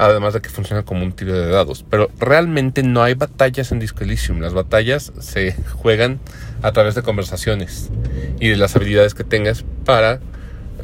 además 0.00 0.32
de 0.32 0.40
que 0.40 0.48
funciona 0.48 0.82
como 0.82 1.04
un 1.04 1.12
tiro 1.12 1.34
de 1.34 1.48
dados. 1.48 1.84
Pero 1.88 2.10
realmente 2.18 2.82
no 2.82 3.02
hay 3.02 3.14
batallas 3.14 3.70
en 3.70 3.78
Disco 3.78 4.02
Elysium. 4.02 4.40
Las 4.40 4.54
batallas 4.54 5.12
se 5.20 5.54
juegan 5.74 6.20
a 6.62 6.72
través 6.72 6.94
de 6.94 7.02
conversaciones 7.02 7.90
y 8.40 8.48
de 8.48 8.56
las 8.56 8.74
habilidades 8.74 9.12
que 9.14 9.24
tengas 9.24 9.64
para 9.84 10.20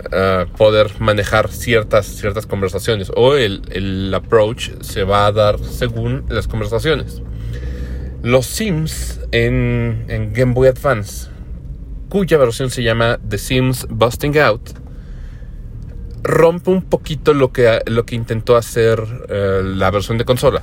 uh, 0.04 0.46
poder 0.56 1.00
manejar 1.00 1.49
ciertas, 1.49 2.06
ciertas 2.06 2.44
conversaciones. 2.44 3.11
O 3.16 3.37
el, 3.37 3.62
el 3.70 4.12
approach 4.12 4.70
se 4.82 5.02
va 5.02 5.26
a 5.26 5.32
dar 5.32 5.58
según 5.61 6.26
las 6.28 6.46
conversaciones. 6.46 7.23
Los 8.23 8.44
Sims 8.46 9.20
en 9.32 10.32
Game 10.35 10.52
Boy 10.52 10.68
Advance, 10.68 11.28
cuya 12.11 12.37
versión 12.37 12.70
se 12.70 12.82
llama 12.82 13.18
The 13.26 13.38
Sims 13.38 13.87
Busting 13.88 14.38
Out, 14.38 14.85
rompe 16.26 16.71
un 16.71 16.83
poquito 16.83 17.35
lo 17.35 17.52
que, 17.52 17.80
lo 17.87 18.04
que 18.04 18.14
intentó 18.14 18.56
hacer 18.56 19.02
eh, 19.28 19.62
la 19.64 19.90
versión 19.90 20.18
de 20.18 20.25
consola. 20.25 20.62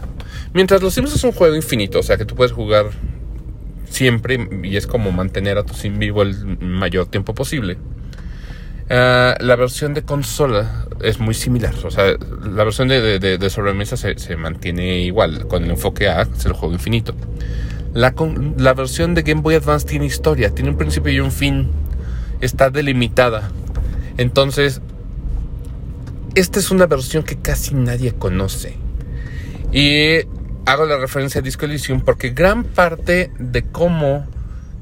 Mientras 0.53 0.82
los 0.82 0.93
Sims 0.93 1.15
es 1.15 1.24
un 1.24 1.32
juego 1.32 1.55
infinito, 1.55 2.00
o 2.00 2.03
sea 2.03 2.17
que 2.17 2.25
tú 2.25 2.36
puedes 2.36 2.51
jugar 2.51 2.88
siempre 3.89 4.50
y 4.63 4.75
es 4.75 4.88
como 4.88 5.12
mantener 5.12 5.58
a 5.58 5.63
tu 5.63 5.74
sim 5.74 6.00
vivo 6.00 6.24
el 6.24 6.58
mayor 6.60 7.08
tiempo 7.08 7.34
posible. 7.34 7.77
Uh, 8.89 9.39
la 9.39 9.55
versión 9.55 9.93
de 9.93 10.03
consola 10.03 10.86
es 11.01 11.17
muy 11.17 11.34
similar, 11.34 11.74
o 11.86 11.89
sea, 11.89 12.15
la 12.43 12.63
versión 12.65 12.89
de, 12.89 13.17
de, 13.17 13.38
de 13.38 13.50
sobremesa 13.50 13.96
se, 13.96 14.20
se, 14.20 14.36
mantiene 14.36 15.00
igual, 15.00 15.48
con 15.48 15.63
el 15.63 15.72
enfoque 15.72 16.10
A, 16.10 16.24
es 16.24 16.46
el 16.46 16.51
juego 16.51 16.74
infinito. 16.74 17.15
La, 17.93 18.13
la 18.58 18.74
versión 18.74 19.15
de 19.15 19.22
Game 19.22 19.41
Boy 19.41 19.55
Advance 19.55 19.88
tiene 19.88 20.05
historia, 20.05 20.50
tiene 20.53 20.70
un 20.70 20.77
principio 20.77 21.13
y 21.13 21.22
un 21.22 21.32
fin, 21.32 21.70
está 22.41 22.70
delimitada. 22.70 23.51
Entonces, 24.17 24.82
esta 26.35 26.59
es 26.59 26.71
una 26.71 26.87
versión 26.87 27.23
que 27.23 27.37
casi 27.37 27.75
nadie 27.75 28.13
conoce. 28.13 28.75
Y 29.71 30.25
hago 30.65 30.85
la 30.85 30.97
referencia 30.97 31.39
a 31.39 31.41
Disco 31.41 31.65
Elysium 31.65 32.01
porque 32.01 32.29
gran 32.29 32.63
parte 32.63 33.31
de 33.37 33.63
cómo 33.63 34.25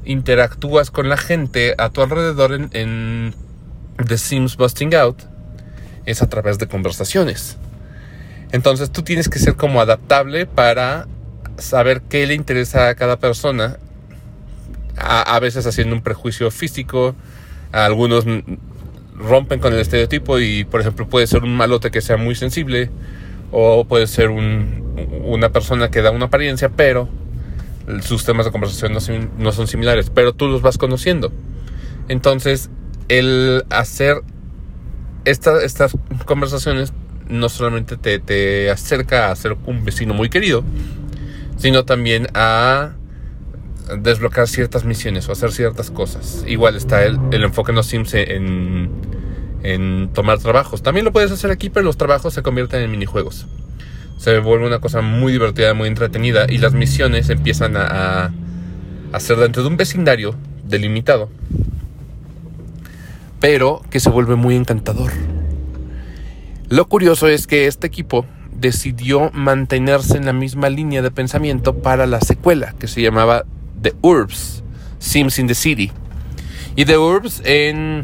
interactúas 0.06 0.92
con 0.92 1.10
la 1.10 1.18
gente 1.18 1.76
a 1.78 1.90
tu 1.90 2.02
alrededor 2.02 2.54
en, 2.72 3.34
The 3.98 4.18
Sims 4.18 4.58
Busting 4.58 4.96
Out 4.96 5.22
es 6.06 6.22
a 6.22 6.30
través 6.30 6.58
de 6.58 6.68
conversaciones. 6.68 7.58
Entonces 8.52 8.92
tú 8.92 9.04
tienes 9.04 9.30
que 9.30 9.40
ser 9.40 9.56
como 9.56 9.80
adaptable 9.80 10.46
para 10.46 11.08
saber 11.58 12.02
qué 12.02 12.26
le 12.26 12.34
interesa 12.34 12.90
a 12.90 12.96
cada 12.96 13.20
persona. 13.20 13.78
A, 14.98 15.40
veces 15.40 15.66
haciendo 15.66 15.96
un 15.96 16.02
prejuicio 16.02 16.52
físico. 16.52 17.16
algunos 17.72 18.26
rompen 19.22 19.60
con 19.60 19.74
el 19.74 19.80
estereotipo 19.80 20.40
y, 20.40 20.66
por 20.66 20.82
ejemplo, 20.82 21.08
puede 21.08 21.28
ser 21.28 21.44
un 21.44 21.56
malote 21.56 21.92
que 21.92 22.02
sea 22.02 22.18
muy 22.18 22.36
sensible. 22.36 22.90
O 23.52 23.86
puede 23.86 24.08
ser 24.08 24.30
una 24.30 25.50
persona 25.52 25.92
que 25.92 26.02
da 26.02 26.12
una 26.12 26.26
apariencia, 26.26 26.70
pero 26.70 27.10
sus 28.02 28.24
temas 28.24 28.46
de 28.46 28.52
conversación 28.52 28.94
no, 28.94 29.00
no 29.38 29.52
son 29.52 29.68
similares. 29.68 30.10
Pero 30.10 30.34
tú 30.34 30.48
los 30.48 30.62
vas 30.62 30.78
conociendo. 30.78 31.32
Entonces, 32.08 32.70
el 33.10 33.66
hacer 33.70 34.22
estas 35.26 35.98
conversaciones 36.26 36.94
no 37.28 37.50
solamente 37.50 37.98
te, 37.98 38.70
acerca 38.70 39.32
a 39.32 39.36
ser 39.36 39.58
un 39.66 39.86
vecino 39.86 40.14
muy 40.14 40.30
querido, 40.30 40.64
sino 41.58 41.86
también 41.86 42.28
a 42.34 42.94
desbloquear 44.00 44.48
ciertas 44.48 44.86
misiones 44.86 45.28
o 45.30 45.32
hacer 45.32 45.52
ciertas 45.52 45.92
cosas. 45.92 46.44
Igual 46.48 46.76
está 46.76 47.04
el, 47.04 47.18
enfoque 47.32 47.72
en 47.72 47.76
los 47.76 47.88
Sims 47.88 48.14
en, 48.14 48.90
en, 49.64 50.10
tomar 50.14 50.40
trabajos. 50.40 50.82
También 50.84 51.06
lo 51.06 51.12
puedes 51.12 51.32
hacer 51.32 51.52
aquí, 51.52 51.70
pero 51.70 51.86
los 51.86 51.98
trabajos 51.98 52.34
se 52.34 52.42
convierten 52.42 52.82
en 52.82 52.92
minijuegos. 52.92 53.48
Se 54.18 54.38
vuelve 54.40 54.68
una 54.68 54.80
cosa 54.80 55.02
muy 55.02 55.34
divertida, 55.34 55.74
muy 55.74 55.88
entretenida 55.88 56.46
y 56.48 56.60
las 56.60 56.74
misiones 56.74 57.30
empiezan 57.30 57.76
a, 57.76 58.26
a, 58.26 58.32
a 59.14 59.20
ser 59.20 59.38
dentro 59.38 59.64
de 59.64 59.70
un 59.70 59.78
vecindario 59.78 60.36
delimitado, 60.64 61.30
pero 63.40 63.82
que 63.90 64.00
se 64.00 64.10
vuelve 64.10 64.36
muy 64.36 64.56
encantador. 64.56 65.12
Lo 66.70 66.88
curioso 66.88 67.28
es 67.28 67.48
que 67.48 67.68
este 67.68 67.88
equipo 67.88 68.26
decidió 68.62 69.32
mantenerse 69.34 70.18
en 70.18 70.26
la 70.26 70.34
misma 70.34 70.70
línea 70.70 71.02
de 71.02 71.12
pensamiento 71.12 71.76
para 71.80 72.06
la 72.06 72.22
secuela, 72.22 72.76
que 72.80 72.88
se 72.88 73.02
llamaba 73.02 73.46
The 73.82 73.94
Urbs, 74.02 74.64
Sims 75.00 75.40
in 75.40 75.48
the 75.48 75.56
City. 75.56 75.92
Y 76.76 76.86
The 76.86 76.98
Urbs 76.98 77.42
en, 77.44 78.04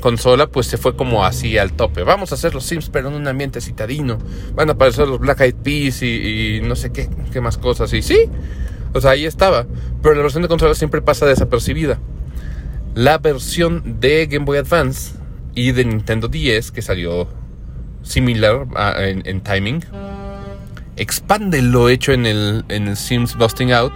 consola 0.00 0.46
pues 0.46 0.66
se 0.66 0.76
fue 0.76 0.96
como 0.96 1.24
así 1.24 1.58
al 1.58 1.72
tope. 1.72 2.02
Vamos 2.02 2.32
a 2.32 2.34
hacer 2.34 2.54
los 2.54 2.64
Sims 2.64 2.88
pero 2.90 3.08
en 3.08 3.14
un 3.14 3.28
ambiente 3.28 3.60
citadino. 3.60 4.18
Van 4.54 4.68
a 4.68 4.72
aparecer 4.72 5.08
los 5.08 5.18
Black 5.18 5.40
Eyed 5.40 5.54
Peas 5.56 6.02
y, 6.02 6.60
no 6.62 6.76
sé 6.76 6.92
qué, 6.92 7.08
qué 7.32 7.40
más 7.40 7.58
cosas. 7.58 7.92
Y 7.92 8.02
sí, 8.02 8.28
o 8.92 9.00
sea, 9.00 9.12
ahí 9.12 9.26
estaba. 9.26 9.66
Pero 10.02 10.14
la 10.14 10.22
versión 10.22 10.42
de 10.42 10.48
consola 10.48 10.74
siempre 10.74 11.02
pasa 11.02 11.26
desapercibida. 11.26 11.98
La 12.94 13.18
versión 13.18 14.00
de 14.00 14.26
Game 14.26 14.46
Boy 14.46 14.58
Advance 14.58 15.12
y 15.54 15.72
de 15.72 15.84
Nintendo 15.84 16.28
10 16.28 16.70
que 16.70 16.82
salió 16.82 17.28
similar 18.02 18.66
en, 18.98 19.40
timing. 19.40 19.84
Expande 20.96 21.60
lo 21.60 21.88
hecho 21.88 22.12
en 22.12 22.24
el, 22.24 22.64
en 22.68 22.88
el 22.88 22.96
Sims 22.96 23.36
Busting 23.36 23.72
Out. 23.72 23.92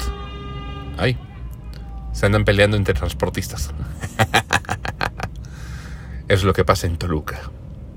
Se 2.13 2.27
andan 2.27 2.45
peleando 2.45 2.77
entre 2.77 2.95
transportistas. 2.95 3.71
es 6.29 6.45
lo 6.45 6.53
que 6.53 6.65
pasa 6.65 6.87
en 6.87 6.97
Toluca, 6.97 7.41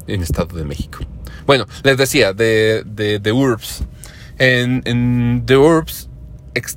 en 0.07 0.21
Estado 0.21 0.57
de 0.57 0.63
México. 0.63 0.99
Bueno, 1.45 1.65
les 1.83 1.97
decía, 1.97 2.33
de, 2.33 2.83
de, 2.85 3.31
Urbs. 3.31 3.83
En, 4.37 5.43
The 5.45 5.57
Urbs 5.57 6.09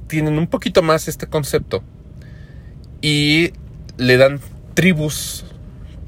tienen 0.07 0.39
un 0.39 0.47
poquito 0.47 0.83
más 0.83 1.09
este 1.09 1.27
concepto. 1.27 1.83
Y 3.01 3.53
le 3.97 4.17
dan 4.17 4.41
tribus, 4.75 5.45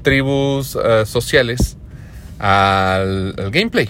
tribus 0.01 0.77
eh, 0.83 1.05
sociales 1.05 1.77
al, 2.39 3.33
gameplay. 3.51 3.89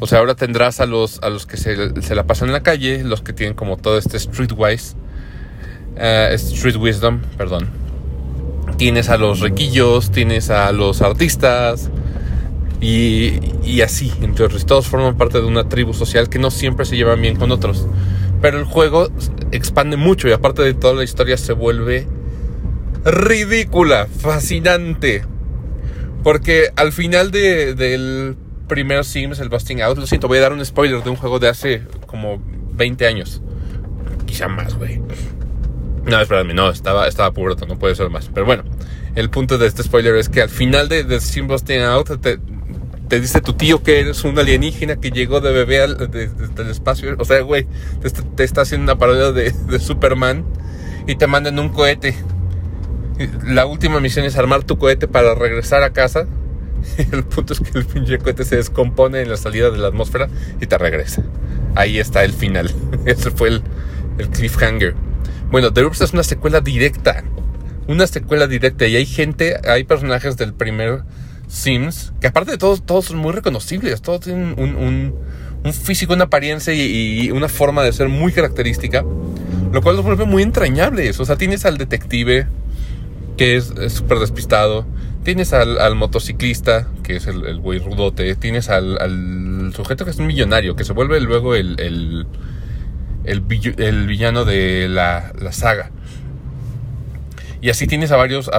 O 0.00 0.06
sea, 0.06 0.18
ahora 0.18 0.34
tendrás 0.34 0.80
a 0.80 0.86
los, 0.86 1.20
a 1.22 1.28
los 1.28 1.46
que 1.46 1.58
se, 1.58 2.14
la 2.14 2.24
pasan 2.24 2.48
en 2.48 2.54
la 2.54 2.62
calle, 2.62 3.04
los 3.04 3.20
que 3.20 3.34
tienen 3.34 3.54
como 3.54 3.76
todo 3.76 3.98
este 3.98 4.18
streetwise, 4.18 4.96
uh, 5.96 6.32
street 6.34 6.76
wisdom, 6.76 7.20
perdón. 7.36 7.68
Tienes 8.78 9.10
a 9.10 9.18
los 9.18 9.40
riquillos, 9.40 10.10
tienes 10.10 10.48
a 10.48 10.72
los 10.72 11.02
artistas 11.02 11.90
y, 12.80 13.40
y 13.62 13.82
así, 13.82 14.10
entre 14.22 14.46
otros. 14.46 14.64
Todos 14.64 14.86
forman 14.86 15.18
parte 15.18 15.38
de 15.38 15.46
una 15.46 15.68
tribu 15.68 15.92
social 15.92 16.30
que 16.30 16.38
no 16.38 16.50
siempre 16.50 16.86
se 16.86 16.96
llevan 16.96 17.20
bien 17.20 17.36
con 17.36 17.52
otros. 17.52 17.86
Pero 18.40 18.58
el 18.58 18.64
juego 18.64 19.10
expande 19.52 19.98
mucho 19.98 20.28
y 20.28 20.32
aparte 20.32 20.62
de 20.62 20.72
toda 20.72 20.94
la 20.94 21.04
historia 21.04 21.36
se 21.36 21.52
vuelve 21.52 22.06
ridícula, 23.04 24.06
fascinante. 24.06 25.24
Porque 26.22 26.70
al 26.76 26.92
final 26.92 27.30
de, 27.30 27.74
del 27.74 28.36
primer 28.70 29.04
Sims, 29.04 29.40
el 29.40 29.50
Busting 29.50 29.82
Out, 29.82 29.98
lo 29.98 30.06
siento, 30.06 30.28
voy 30.28 30.38
a 30.38 30.42
dar 30.42 30.52
un 30.52 30.64
spoiler 30.64 31.02
de 31.02 31.10
un 31.10 31.16
juego 31.16 31.38
de 31.38 31.48
hace 31.48 31.82
como 32.06 32.40
20 32.72 33.06
años. 33.06 33.42
Quizá 34.24 34.48
más, 34.48 34.76
güey. 34.76 35.02
No, 36.04 36.20
espérame, 36.20 36.54
no, 36.54 36.70
estaba, 36.70 37.06
estaba 37.06 37.32
puberto, 37.32 37.66
no 37.66 37.78
puede 37.78 37.94
ser 37.94 38.08
más. 38.08 38.30
Pero 38.32 38.46
bueno, 38.46 38.62
el 39.16 39.28
punto 39.28 39.58
de 39.58 39.66
este 39.66 39.82
spoiler 39.82 40.14
es 40.14 40.28
que 40.28 40.40
al 40.40 40.48
final 40.48 40.88
de, 40.88 41.04
de 41.04 41.20
Sim 41.20 41.48
Busting 41.48 41.82
Out 41.82 42.20
te, 42.20 42.38
te, 43.08 43.20
dice 43.20 43.40
tu 43.40 43.52
tío 43.52 43.82
que 43.82 44.00
eres 44.00 44.24
un 44.24 44.38
alienígena 44.38 44.96
que 44.96 45.10
llegó 45.10 45.40
de 45.40 45.52
bebé 45.52 45.82
al, 45.82 46.10
del 46.10 46.70
espacio. 46.70 47.16
O 47.18 47.24
sea, 47.24 47.40
güey, 47.42 47.66
te, 48.00 48.10
te, 48.10 48.44
está 48.44 48.62
haciendo 48.62 48.84
una 48.84 48.98
parodia 48.98 49.32
de, 49.32 49.50
de 49.50 49.78
Superman 49.80 50.46
y 51.06 51.16
te 51.16 51.26
mandan 51.26 51.58
un 51.58 51.68
cohete 51.68 52.14
la 53.44 53.66
última 53.66 54.00
misión 54.00 54.24
es 54.24 54.36
armar 54.36 54.64
tu 54.64 54.78
cohete 54.78 55.08
para 55.08 55.34
regresar 55.34 55.82
a 55.82 55.90
casa. 55.90 56.26
El 57.12 57.24
punto 57.24 57.52
es 57.52 57.60
que 57.60 57.78
el 57.78 57.84
pinche 57.84 58.18
cohete 58.18 58.44
se 58.44 58.56
descompone 58.56 59.20
en 59.20 59.30
la 59.30 59.36
salida 59.36 59.70
de 59.70 59.78
la 59.78 59.88
atmósfera 59.88 60.28
y 60.60 60.66
te 60.66 60.78
regresa. 60.78 61.22
Ahí 61.74 61.98
está 61.98 62.24
el 62.24 62.32
final. 62.32 62.70
Ese 63.04 63.30
fue 63.30 63.48
el, 63.48 63.62
cliffhanger. 64.32 64.94
Bueno, 65.50 65.72
The 65.72 65.84
Urbs 65.84 66.00
es 66.02 66.12
una 66.12 66.22
secuela 66.22 66.60
directa. 66.60 67.24
Una 67.88 68.06
secuela 68.06 68.46
directa. 68.46 68.86
Y 68.86 68.96
hay 68.96 69.06
gente, 69.06 69.56
hay 69.66 69.84
personajes 69.84 70.36
del 70.36 70.52
primer 70.52 71.02
Sims 71.48 72.12
que 72.20 72.28
aparte 72.28 72.52
de 72.52 72.58
todos, 72.58 72.84
todos 72.84 73.06
son 73.06 73.18
muy 73.18 73.32
reconocibles. 73.32 74.02
Todos 74.02 74.20
tienen 74.20 74.54
un, 74.58 75.72
físico, 75.72 76.14
una 76.14 76.24
apariencia 76.24 76.72
y, 76.72 77.22
y, 77.22 77.30
una 77.30 77.48
forma 77.48 77.82
de 77.82 77.92
ser 77.92 78.08
muy 78.08 78.32
característica. 78.32 79.04
Lo 79.72 79.82
cual 79.82 79.96
los 79.96 80.04
vuelve 80.04 80.24
muy 80.24 80.42
entrañables. 80.42 81.18
O 81.20 81.24
sea, 81.24 81.36
tienes 81.36 81.64
al 81.64 81.78
detective 81.78 82.46
que 83.36 83.56
es 83.56 83.72
súper 83.88 84.18
despistado. 84.18 84.84
Tienes 85.24 85.52
al, 85.52 85.94
motociclista, 85.96 86.88
que 87.02 87.16
es 87.16 87.26
el, 87.26 87.60
güey 87.60 87.78
rudote. 87.78 88.34
Tienes 88.36 88.70
al, 88.70 89.72
sujeto 89.74 90.04
que 90.04 90.12
es 90.12 90.18
un 90.18 90.26
millonario, 90.26 90.76
que 90.76 90.84
se 90.84 90.94
vuelve 90.94 91.20
luego 91.20 91.54
el, 91.54 91.78
el, 91.78 92.26
el, 93.24 94.06
villano 94.06 94.46
de 94.46 94.88
la, 94.88 95.32
saga. 95.52 95.90
Y 97.60 97.68
así 97.68 97.86
tienes 97.86 98.10
a 98.12 98.16
varios 98.16 98.50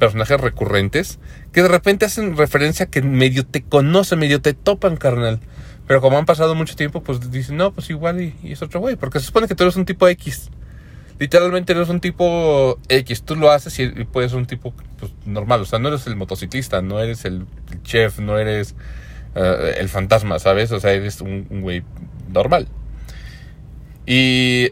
personajes 0.00 0.40
recurrentes 0.40 1.20
que 1.52 1.62
de 1.62 1.68
repente 1.68 2.04
hacen 2.04 2.36
referencia 2.36 2.86
que 2.86 3.00
medio 3.02 3.46
te 3.46 3.62
conocen, 3.62 4.18
medio 4.18 4.40
te 4.40 4.54
topan, 4.54 4.96
carnal. 4.96 5.38
Pero 5.86 6.00
como 6.00 6.18
han 6.18 6.26
pasado 6.26 6.56
mucho 6.56 6.74
tiempo, 6.74 7.02
pues 7.02 7.30
dicen, 7.30 7.56
no, 7.56 7.72
pues 7.72 7.88
igual 7.90 8.20
y, 8.20 8.34
y 8.42 8.52
es 8.52 8.62
otro 8.62 8.80
güey. 8.80 8.96
Porque 8.96 9.20
se 9.20 9.26
supone 9.26 9.46
que 9.46 9.54
tú 9.54 9.62
eres 9.62 9.76
un 9.76 9.84
tipo 9.84 10.08
X 10.08 10.50
literalmente 11.18 11.72
eres 11.72 11.88
un 11.88 12.00
tipo 12.00 12.78
X, 12.88 13.22
tú 13.22 13.36
lo 13.36 13.50
haces 13.50 13.78
y, 13.78 13.88
puedes 14.04 14.30
ser 14.30 14.38
un 14.38 14.46
tipo 14.46 14.72
pues, 14.98 15.12
normal, 15.24 15.62
o 15.62 15.64
sea, 15.64 15.78
no 15.78 15.88
eres 15.88 16.06
el 16.06 16.16
motociclista, 16.16 16.82
no 16.82 17.00
eres 17.00 17.24
el, 17.24 17.46
chef, 17.82 18.18
no 18.20 18.38
eres 18.38 18.74
eh, 19.34 19.76
el 19.78 19.88
fantasma, 19.88 20.38
¿sabes? 20.38 20.70
O 20.72 20.80
sea, 20.80 20.92
eres 20.92 21.20
un, 21.20 21.46
güey 21.60 21.82
normal. 22.28 22.68
Y 24.06 24.68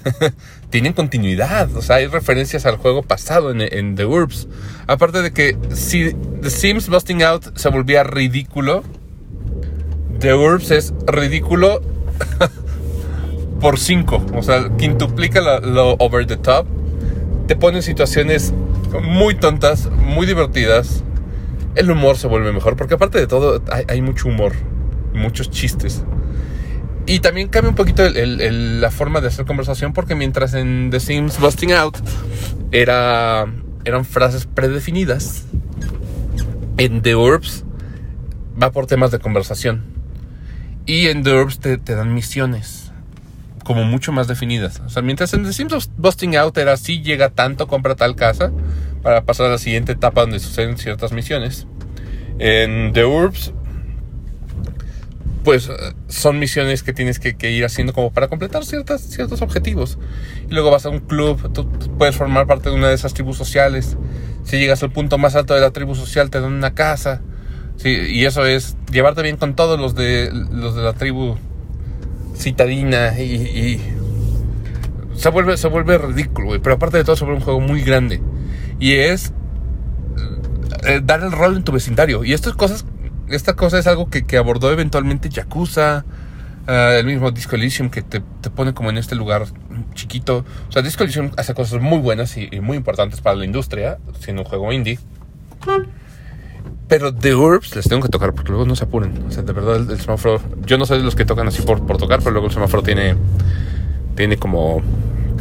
tienen 0.70 0.92
continuidad, 0.92 1.74
o 1.76 1.82
sea, 1.82 1.96
hay 1.96 2.06
referencias 2.06 2.64
al 2.64 2.76
juego 2.76 3.02
pasado 3.02 3.50
en, 3.50 3.60
en 3.60 3.96
The 3.96 4.06
Urbs. 4.06 4.48
Aparte 4.86 5.22
de 5.22 5.32
que 5.32 5.56
si 5.74 6.14
The 6.40 6.50
Sims 6.50 6.88
Busting 6.88 7.22
Out 7.22 7.58
se 7.58 7.68
volvía 7.68 8.04
ridículo, 8.04 8.84
The 10.20 10.34
Urbs 10.34 10.70
es 10.70 10.94
ridículo 11.06 11.82
por 13.62 13.78
5. 13.78 14.26
O 14.34 14.42
sea, 14.42 14.68
quintuplica 14.76 15.60
lo, 15.60 15.94
over 15.94 16.26
the 16.26 16.36
top. 16.36 16.66
Te 17.46 17.56
pone 17.56 17.78
en 17.78 17.82
situaciones 17.82 18.52
muy 19.02 19.36
tontas, 19.36 19.88
muy 19.90 20.26
divertidas. 20.26 21.02
El 21.76 21.90
humor 21.90 22.18
se 22.18 22.26
vuelve 22.26 22.52
mejor, 22.52 22.76
porque 22.76 22.94
aparte 22.94 23.18
de 23.18 23.26
todo, 23.26 23.62
hay, 23.88 24.02
mucho 24.02 24.28
humor, 24.28 24.52
muchos 25.14 25.48
chistes. 25.48 26.02
Y 27.06 27.20
también 27.20 27.48
cambia 27.48 27.70
un 27.70 27.76
poquito 27.76 28.02
la 28.10 28.90
forma 28.90 29.20
de 29.20 29.28
hacer 29.28 29.46
conversación, 29.46 29.92
porque 29.92 30.14
mientras 30.14 30.54
en 30.54 30.90
The 30.90 31.00
Sims 31.00 31.40
Busting 31.40 31.72
Out 31.72 31.98
era, 32.72 33.46
eran 33.84 34.04
frases 34.04 34.46
predefinidas, 34.46 35.46
en 36.76 37.00
The 37.00 37.14
Orbs 37.14 37.64
va 38.60 38.70
por 38.72 38.86
temas 38.86 39.10
de 39.12 39.18
conversación. 39.18 39.84
Y 40.84 41.06
en 41.06 41.22
The 41.22 41.32
Urbs 41.32 41.60
te, 41.60 41.78
te 41.78 41.94
dan 41.94 42.12
misiones 42.12 42.81
como 43.64 43.84
mucho 43.84 44.12
más 44.12 44.28
definidas. 44.28 44.80
O 44.84 44.88
sea, 44.88 45.02
mientras 45.02 45.32
en 45.34 45.44
The 45.44 45.52
Sims 45.52 45.90
Busting 45.96 46.36
Out 46.36 46.58
era 46.58 46.72
así, 46.72 47.02
llega 47.02 47.30
tanto, 47.30 47.66
compra 47.66 47.94
tal 47.94 48.16
casa, 48.16 48.52
para 49.02 49.24
pasar 49.24 49.46
a 49.46 49.50
la 49.50 49.58
siguiente 49.58 49.92
etapa 49.92 50.22
donde 50.22 50.38
suceden 50.38 50.78
ciertas 50.78 51.12
misiones. 51.12 51.66
En 52.38 52.92
The 52.92 53.04
Urbs, 53.04 53.52
pues 55.44 55.70
son 56.08 56.38
misiones 56.38 56.82
que 56.82 56.92
tienes 56.92 57.18
que, 57.18 57.50
ir 57.50 57.64
haciendo 57.64 57.92
como 57.92 58.12
para 58.12 58.28
completar 58.28 58.64
ciertas, 58.64 59.02
ciertos 59.02 59.42
objetivos. 59.42 59.98
Y 60.48 60.54
luego 60.54 60.70
vas 60.70 60.86
a 60.86 60.88
un 60.88 61.00
club, 61.00 61.52
tú 61.52 61.68
puedes 61.98 62.16
formar 62.16 62.46
parte 62.46 62.70
de 62.70 62.76
una 62.76 62.88
de 62.88 62.94
esas 62.94 63.14
tribus 63.14 63.36
sociales. 63.36 63.96
Si 64.44 64.58
llegas 64.58 64.82
al 64.82 64.92
punto 64.92 65.18
más 65.18 65.34
alto 65.34 65.54
de 65.54 65.60
la 65.60 65.70
tribu 65.70 65.94
social, 65.94 66.30
te 66.30 66.40
dan 66.40 66.52
una 66.52 66.74
casa. 66.74 67.22
Sí, 67.76 67.90
y 67.90 68.24
eso 68.24 68.46
es 68.46 68.76
llevarte 68.92 69.22
bien 69.22 69.36
con 69.36 69.56
todos 69.56 69.80
los 69.80 69.94
de, 69.94 70.30
los 70.32 70.76
de 70.76 70.82
la 70.82 70.92
tribu 70.92 71.36
citadina 72.34 73.18
y, 73.18 73.80
se 75.14 75.28
vuelve, 75.28 75.56
se 75.56 75.68
vuelve 75.68 75.98
ridículo, 75.98 76.60
Pero 76.60 76.74
aparte 76.76 76.96
de 76.96 77.04
todo, 77.04 77.16
se 77.16 77.24
un 77.24 77.40
juego 77.40 77.60
muy 77.60 77.82
grande. 77.82 78.20
Y 78.80 78.94
es 78.94 79.32
eh, 80.84 81.00
dar 81.02 81.22
el 81.22 81.30
rol 81.30 81.56
en 81.56 81.64
tu 81.64 81.72
vecindario. 81.72 82.24
Y 82.24 82.32
estas 82.32 82.54
cosas, 82.54 82.84
esta 83.28 83.54
cosa 83.54 83.78
es 83.78 83.86
algo 83.86 84.08
que, 84.10 84.36
abordó 84.36 84.72
eventualmente 84.72 85.28
Yakuza, 85.28 86.04
eh, 86.66 86.96
el 86.98 87.06
mismo 87.06 87.30
Disco 87.30 87.56
Elysium 87.56 87.90
que 87.90 88.02
te, 88.02 88.20
pone 88.50 88.74
como 88.74 88.90
en 88.90 88.98
este 88.98 89.14
lugar 89.14 89.44
chiquito. 89.94 90.44
O 90.68 90.72
sea, 90.72 90.82
Disco 90.82 91.04
Elysium 91.04 91.30
hace 91.36 91.54
cosas 91.54 91.80
muy 91.80 91.98
buenas 91.98 92.36
y, 92.36 92.48
muy 92.60 92.76
importantes 92.76 93.20
para 93.20 93.36
la 93.36 93.44
industria, 93.44 93.98
siendo 94.18 94.42
un 94.42 94.48
juego 94.48 94.72
indie. 94.72 94.98
Pero 96.92 97.14
The 97.14 97.34
Urbs 97.34 97.74
les 97.74 97.88
tengo 97.88 98.02
que 98.02 98.10
tocar 98.10 98.34
porque 98.34 98.50
luego 98.50 98.66
no 98.66 98.76
se 98.76 98.84
apuren. 98.84 99.24
O 99.26 99.30
sea, 99.30 99.42
de 99.42 99.54
verdad 99.54 99.76
el, 99.76 99.98
semáforo. 99.98 100.42
Yo 100.66 100.76
no 100.76 100.84
soy 100.84 100.98
de 100.98 101.04
los 101.04 101.14
que 101.14 101.24
tocan 101.24 101.48
así 101.48 101.62
por, 101.62 101.80
tocar, 101.96 102.18
pero 102.18 102.32
luego 102.32 102.48
el 102.48 102.52
semáforo 102.52 102.82
tiene. 102.82 103.16
Tiene 104.14 104.36
como 104.36 104.82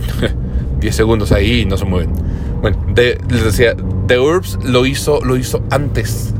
10 0.79 0.95
segundos 0.95 1.33
ahí 1.33 1.63
y 1.63 1.65
no 1.65 1.75
se 1.75 1.83
mueven. 1.83 2.13
Bueno, 2.61 2.77
les 2.95 3.43
decía, 3.43 3.75
The 4.07 4.17
Urbs 4.17 4.59
lo 4.63 4.85
hizo, 4.85 5.19
lo 5.25 5.35
hizo 5.35 5.61
antes. 5.71 6.33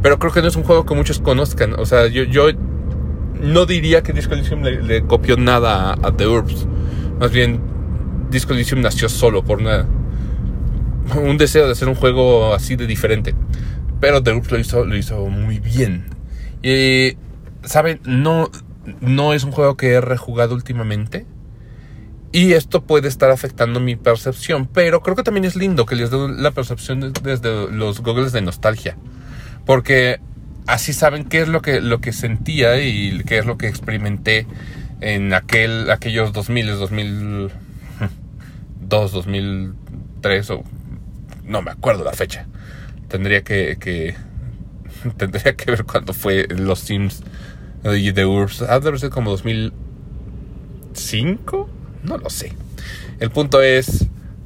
Pero 0.00 0.18
creo 0.18 0.32
que 0.32 0.40
no 0.40 0.48
es 0.48 0.56
un 0.56 0.62
juego 0.62 0.86
que 0.86 0.94
muchos 0.94 1.18
conozcan. 1.18 1.78
O 1.78 1.84
sea, 1.84 2.06
yo, 2.06 2.22
yo 2.22 2.46
no 3.42 3.66
diría 3.66 4.02
que 4.02 4.14
Disco 4.14 4.32
Elysium 4.32 4.62
le, 4.62 5.02
copió 5.02 5.36
nada 5.36 5.98
a, 6.02 6.16
The 6.16 6.28
Urbs. 6.28 6.66
Más 7.20 7.30
bien, 7.30 7.60
Disco 8.30 8.54
Elysium 8.54 8.80
nació 8.80 9.10
solo 9.10 9.44
por 9.44 9.58
una, 9.58 9.84
un 11.14 11.36
deseo 11.36 11.66
de 11.66 11.72
hacer 11.72 11.88
un 11.88 11.94
juego 11.94 12.54
así 12.54 12.74
de 12.74 12.86
diferente. 12.86 13.34
Pero 14.00 14.22
The 14.22 14.32
Urbs 14.32 14.50
lo 14.50 14.58
hizo, 14.58 14.84
lo 14.84 14.96
hizo 14.96 15.26
muy 15.26 15.58
bien. 15.58 16.04
Y, 16.62 17.16
¿saben? 17.64 18.00
No, 18.04 18.50
no 19.00 19.32
es 19.34 19.44
un 19.44 19.52
juego 19.52 19.76
que 19.76 19.92
he 19.92 20.00
rejugado 20.00 20.54
últimamente. 20.54 21.26
Y 22.32 22.52
esto 22.52 22.82
puede 22.84 23.08
estar 23.08 23.30
afectando 23.30 23.80
mi 23.80 23.96
percepción, 23.96 24.66
pero 24.66 25.00
creo 25.00 25.16
que 25.16 25.22
también 25.22 25.46
es 25.46 25.56
lindo 25.56 25.86
que 25.86 25.96
les 25.96 26.10
dé 26.10 26.18
la 26.28 26.50
percepción 26.50 27.12
desde 27.22 27.70
los 27.72 28.00
goggles 28.00 28.32
de 28.32 28.42
nostalgia. 28.42 28.98
Porque 29.64 30.20
así 30.66 30.92
saben 30.92 31.24
qué 31.24 31.40
es 31.40 31.48
lo 31.48 31.62
que, 31.62 31.80
lo 31.80 32.00
que 32.00 32.12
sentía 32.12 32.78
y 32.82 33.22
qué 33.24 33.38
es 33.38 33.46
lo 33.46 33.56
que 33.56 33.68
experimenté 33.68 34.46
en 35.00 35.32
aquel, 35.32 35.90
aquellos 35.90 36.32
2000, 36.32 36.78
2002, 36.78 37.52
2003 39.12 40.50
o 40.50 40.62
no 41.44 41.62
me 41.62 41.70
acuerdo 41.70 42.04
la 42.04 42.12
fecha. 42.12 42.46
Tendría 43.16 43.42
que, 43.42 43.78
que 43.80 44.14
tendría 45.16 45.56
que 45.56 45.70
ver 45.70 45.84
cuándo 45.84 46.12
fue 46.12 46.46
los 46.50 46.80
Sims 46.80 47.22
y 47.82 48.12
The 48.12 48.26
Urbs. 48.26 48.60
Ha 48.60 48.78
de 48.78 48.98
ser 48.98 49.08
como 49.08 49.30
2005 49.30 51.70
no 52.02 52.18
lo 52.18 52.28
sé. 52.28 52.52
El 53.18 53.30
punto 53.30 53.62
es, 53.62 54.04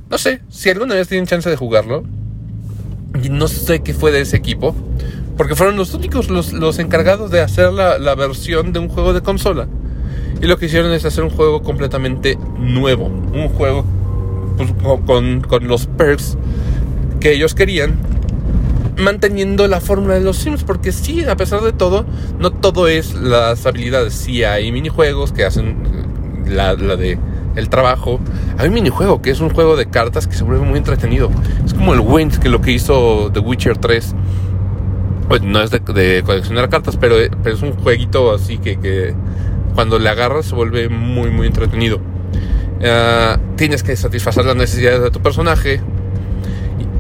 no 0.09 0.19
sé, 0.19 0.43
si 0.51 0.71
alguna 0.71 0.95
vez 0.95 1.09
tienen 1.09 1.27
chance 1.27 1.51
de 1.51 1.57
jugarlo, 1.57 2.05
y 3.21 3.29
no 3.29 3.49
sé 3.49 3.81
qué 3.81 3.93
fue 3.93 4.13
de 4.13 4.21
ese 4.21 4.37
equipo, 4.37 4.77
porque 5.37 5.57
fueron 5.57 5.77
los 5.77 5.93
únicos 5.93 6.31
los, 6.31 6.79
encargados 6.79 7.33
de 7.33 7.41
hacer 7.41 7.73
la, 7.73 8.15
versión 8.15 8.73
de 8.73 8.79
un 8.79 8.89
juego 8.89 9.13
de 9.13 9.21
consola. 9.21 9.67
Y 10.41 10.47
lo 10.47 10.59
que 10.59 10.67
hicieron 10.67 10.93
es 10.93 11.05
hacer 11.05 11.25
un 11.25 11.31
juego 11.31 11.65
completamente 11.65 12.39
nuevo, 12.57 13.07
un 13.07 13.49
juego 13.49 13.85
pues, 14.57 14.73
con, 15.05 15.41
con 15.41 15.67
los 15.67 15.87
perks 15.87 16.39
que 17.19 17.33
ellos 17.33 17.57
querían, 17.57 18.20
manteniendo 19.01 19.67
la 19.69 19.81
fórmula 19.81 20.15
de 20.15 20.21
los 20.21 20.37
Sims, 20.37 20.65
porque 20.65 20.93
sí, 20.93 21.25
a 21.25 21.37
pesar 21.37 21.61
de 21.63 21.73
todo, 21.73 22.05
no 22.39 22.51
todo 22.51 22.89
es 22.89 23.15
las 23.15 23.67
habilidades. 23.67 24.15
Sí 24.15 24.45
hay 24.45 24.71
minijuegos 24.73 25.33
que 25.33 25.45
hacen 25.45 25.77
la, 26.47 26.77
de 26.77 27.19
el 27.57 27.69
trabajo. 27.69 28.21
Hay 28.59 28.69
un 28.69 28.75
minijuego 28.75 29.23
que 29.23 29.31
es 29.31 29.41
un 29.41 29.51
juego 29.51 29.77
de 29.77 29.87
cartas 29.87 30.27
que 30.27 30.35
se 30.35 30.45
vuelve 30.45 30.65
muy 30.65 30.79
entretenido. 30.79 31.31
Es 31.65 31.75
como 31.75 31.95
el 31.95 32.01
Wind, 32.01 32.39
que 32.39 32.49
lo 32.49 32.61
que 32.61 32.73
hizo 32.73 33.31
The 33.33 33.41
Witcher 33.41 33.79
3. 33.79 34.15
Pues 35.29 35.43
no 35.43 35.63
es 35.63 35.71
de, 35.71 36.23
coleccionar 36.25 36.69
cartas, 36.69 36.97
pero, 36.97 37.15
pero, 37.43 37.55
es 37.55 37.63
un 37.63 37.73
jueguito 37.73 38.35
así 38.35 38.59
que, 38.59 39.15
cuando 39.75 39.99
le 40.01 40.09
agarras 40.09 40.47
se 40.47 40.55
vuelve 40.55 40.89
muy, 40.89 41.31
muy 41.31 41.47
entretenido. 41.47 42.01
Ah, 42.85 43.39
tienes 43.57 43.83
que 43.83 43.95
satisfacer 43.95 44.45
las 44.45 44.57
necesidades 44.57 45.03
de 45.03 45.11
tu 45.11 45.21
personaje. 45.21 45.81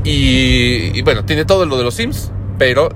Y, 0.05 0.97
y, 0.99 1.03
bueno, 1.03 1.25
tiene 1.25 1.45
todo 1.45 1.67
lo 1.67 1.77
de 1.77 1.85
los 1.85 1.95
Sims, 1.95 2.33
pero 2.59 2.89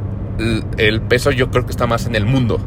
el 0.78 1.00
peso 1.02 1.30
yo 1.30 1.50
creo 1.50 1.64
que 1.66 1.70
está 1.70 1.86
más 1.86 2.06
en 2.06 2.14
el 2.14 2.26
mundo. 2.26 2.60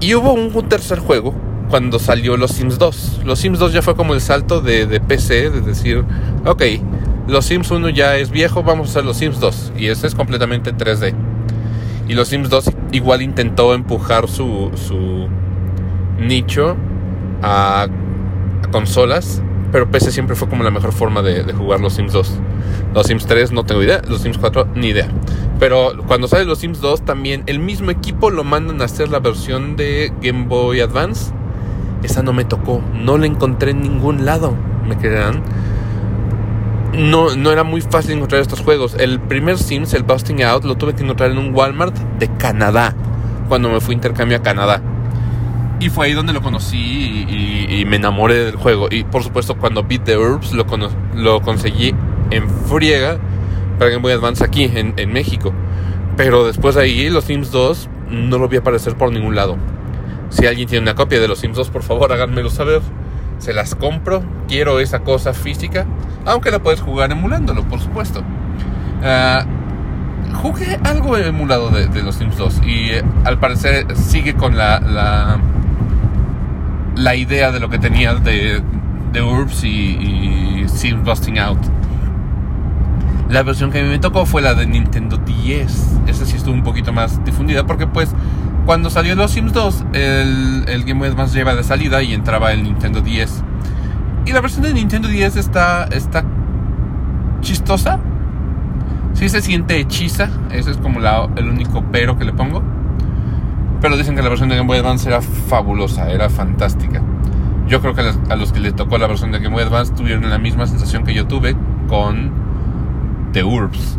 Y 0.00 0.14
hubo 0.14 0.32
un 0.32 0.68
tercer 0.68 0.98
juego 0.98 1.34
cuando 1.72 1.98
salió 1.98 2.36
los 2.36 2.50
Sims 2.50 2.78
2. 2.78 3.22
Los 3.24 3.38
Sims 3.38 3.58
2 3.58 3.72
ya 3.72 3.80
fue 3.80 3.96
como 3.96 4.12
el 4.12 4.20
salto 4.20 4.60
de, 4.60 5.00
PC, 5.00 5.48
de 5.48 5.62
decir, 5.62 6.04
ok, 6.44 6.62
los 7.28 7.46
Sims 7.46 7.70
1 7.70 7.88
ya 7.88 8.18
es 8.18 8.30
viejo, 8.30 8.62
vamos 8.62 8.88
a 8.88 8.90
hacer 8.90 9.04
los 9.06 9.16
Sims 9.16 9.40
2. 9.40 9.72
Y 9.78 9.86
ese 9.86 10.06
es 10.06 10.14
completamente 10.14 10.74
3D. 10.74 11.14
Y 12.08 12.12
los 12.12 12.28
Sims 12.28 12.50
2 12.50 12.72
igual 12.92 13.22
intentó 13.22 13.72
empujar 13.72 14.28
su, 14.28 14.70
su 14.74 15.28
nicho 16.18 16.76
a, 17.42 17.88
consolas, 18.70 19.42
pero 19.72 19.90
PC 19.90 20.12
siempre 20.12 20.36
fue 20.36 20.48
como 20.48 20.62
la 20.62 20.70
mejor 20.70 20.92
forma 20.92 21.22
de, 21.22 21.50
jugar 21.52 21.80
los 21.80 21.94
Sims 21.94 22.12
2. 22.12 22.32
Los 22.94 23.06
Sims 23.06 23.26
3 23.26 23.50
no 23.52 23.64
tengo 23.64 23.82
idea, 23.82 24.02
los 24.06 24.20
Sims 24.20 24.38
4 24.38 24.68
ni 24.76 24.88
idea. 24.88 25.08
Pero 25.58 25.92
cuando 26.06 26.28
sale 26.28 26.44
los 26.44 26.58
Sims 26.58 26.80
2 26.80 27.04
también 27.04 27.42
el 27.46 27.58
mismo 27.58 27.90
equipo 27.90 28.30
lo 28.30 28.44
mandan 28.44 28.82
a 28.82 28.84
hacer 28.84 29.08
la 29.08 29.18
versión 29.18 29.76
de 29.76 30.12
Game 30.20 30.46
Boy 30.46 30.80
Advance 30.80 31.32
esa 32.02 32.22
no 32.22 32.32
me 32.32 32.44
tocó, 32.44 32.82
no 32.94 33.16
la 33.16 33.26
encontré 33.26 33.70
en 33.70 33.80
ningún 33.80 34.24
lado, 34.24 34.56
me 34.86 34.96
creerán. 34.96 35.42
No, 36.94 37.36
no 37.36 37.52
era 37.52 37.62
muy 37.62 37.80
fácil 37.80 38.12
encontrar 38.12 38.42
estos 38.42 38.60
juegos. 38.60 38.94
El 38.98 39.20
primer 39.20 39.56
Sims, 39.56 39.94
el 39.94 40.02
Busting 40.02 40.42
Out, 40.42 40.64
lo 40.64 40.76
tuve 40.76 40.94
que 40.94 41.02
encontrar 41.04 41.30
en 41.30 41.38
un 41.38 41.54
Walmart 41.54 41.96
de 42.18 42.28
Canadá, 42.36 42.94
cuando 43.48 43.70
me 43.70 43.80
fui 43.80 43.94
a 43.94 43.96
intercambio 43.96 44.36
a 44.38 44.42
Canadá. 44.42 44.82
Y 45.82 45.90
fue 45.90 46.06
ahí 46.06 46.12
donde 46.12 46.32
lo 46.32 46.42
conocí 46.42 47.26
y, 47.28 47.84
me 47.86 47.96
enamoré 47.96 48.44
del 48.44 48.56
juego. 48.56 48.86
Y 48.88 49.02
por 49.02 49.24
supuesto, 49.24 49.56
cuando 49.56 49.82
Beat 49.82 50.04
the 50.04 50.12
Herbs 50.12 50.52
lo, 50.52 50.64
lo 51.16 51.40
conseguí 51.40 51.92
en 52.30 52.48
friega 52.48 53.18
para 53.80 53.90
Game 53.90 54.00
Boy 54.00 54.12
Advance 54.12 54.44
aquí 54.44 54.62
en, 54.62 54.94
en 54.96 55.12
México. 55.12 55.52
Pero 56.16 56.46
después 56.46 56.76
de 56.76 56.82
ahí, 56.82 57.10
los 57.10 57.24
Sims 57.24 57.50
2 57.50 57.88
no 58.10 58.38
lo 58.38 58.48
vi 58.48 58.58
aparecer 58.58 58.96
por 58.96 59.10
ningún 59.10 59.34
lado. 59.34 59.56
Si 60.28 60.46
alguien 60.46 60.68
tiene 60.68 60.84
una 60.84 60.94
copia 60.94 61.20
de 61.20 61.26
los 61.26 61.40
Sims 61.40 61.56
2, 61.56 61.70
por 61.70 61.82
favor 61.82 62.12
háganmelo 62.12 62.48
saber. 62.48 62.80
Se 63.38 63.52
las 63.52 63.74
compro. 63.74 64.22
Quiero 64.46 64.78
esa 64.78 65.00
cosa 65.00 65.34
física. 65.34 65.84
Aunque 66.24 66.52
la 66.52 66.60
puedes 66.60 66.80
jugar 66.80 67.10
emulándolo, 67.10 67.64
por 67.64 67.80
supuesto. 67.80 68.20
Uh, 68.20 70.36
jugué 70.36 70.78
algo 70.84 71.16
emulado 71.16 71.70
de, 71.70 72.02
los 72.02 72.14
Sims 72.14 72.36
2. 72.36 72.60
Y 72.64 72.90
eh, 72.90 73.02
al 73.24 73.40
parecer 73.40 73.96
sigue 73.96 74.34
con 74.34 74.56
la, 74.56 75.40
la, 76.96 77.14
idea 77.14 77.52
de 77.52 77.60
lo 77.60 77.68
que 77.68 77.78
tenía 77.78 78.14
de, 78.14 78.62
de 79.12 79.22
Urbs 79.22 79.64
y, 79.64 79.68
y 79.68 80.68
Sims 80.68 81.04
Busting 81.04 81.38
Out. 81.38 81.60
La 83.28 83.42
versión 83.42 83.70
que 83.70 83.80
a 83.80 83.82
mí 83.82 83.88
me 83.88 83.98
tocó 83.98 84.26
fue 84.26 84.42
la 84.42 84.54
de 84.54 84.66
Nintendo 84.66 85.16
10. 85.16 86.00
Esa 86.06 86.26
sí 86.26 86.36
estuvo 86.36 86.54
un 86.54 86.62
poquito 86.62 86.92
más 86.92 87.24
difundida 87.24 87.64
porque 87.66 87.86
pues 87.86 88.10
cuando 88.66 88.90
salió 88.90 89.14
los 89.14 89.30
Sims 89.30 89.52
2, 89.52 89.84
el, 89.94 90.64
el 90.68 90.84
Game 90.84 91.00
Boy 91.00 91.08
Advance 91.08 91.36
lleva 91.36 91.54
de 91.54 91.64
salida 91.64 92.02
y 92.02 92.12
entraba 92.12 92.52
el 92.52 92.62
Nintendo 92.62 93.00
10. 93.00 93.42
Y 94.26 94.32
la 94.32 94.40
versión 94.40 94.62
de 94.62 94.74
Nintendo 94.74 95.08
10 95.08 95.36
está, 95.36 95.84
está 95.84 96.24
chistosa. 97.40 97.98
Sí 99.14 99.28
se 99.28 99.40
siente 99.40 99.78
hechiza. 99.78 100.28
Ese 100.50 100.70
es 100.70 100.76
como 100.76 101.00
el 101.00 101.48
único 101.48 101.84
pero 101.90 102.18
que 102.18 102.24
le 102.24 102.32
pongo. 102.32 102.62
Pero 103.82 103.96
dicen 103.96 104.14
que 104.14 104.22
la 104.22 104.28
versión 104.28 104.48
de 104.48 104.54
Game 104.54 104.68
Boy 104.68 104.78
Advance 104.78 105.08
era 105.08 105.20
fabulosa, 105.20 106.08
era 106.10 106.30
fantástica. 106.30 107.02
Yo 107.66 107.80
creo 107.80 107.94
que 107.94 108.02
a 108.30 108.36
los 108.36 108.52
que 108.52 108.60
les 108.60 108.76
tocó 108.76 108.96
la 108.96 109.08
versión 109.08 109.32
de 109.32 109.40
Game 109.40 109.54
Boy 109.54 109.64
Advance 109.64 109.92
tuvieron 109.92 110.30
la 110.30 110.38
misma 110.38 110.66
sensación 110.68 111.02
que 111.02 111.12
yo 111.12 111.26
tuve 111.26 111.56
con 111.88 112.32
The 113.32 113.42
Urbs. 113.42 113.98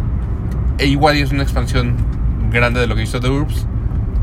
E 0.77 0.87
igual 0.87 1.17
es 1.17 1.31
una 1.33 1.43
expansión 1.43 1.95
grande 2.49 2.79
de 2.79 2.87
lo 2.87 2.95
que 2.95 3.03
hizo 3.03 3.19
The 3.19 3.29
Urbs, 3.29 3.67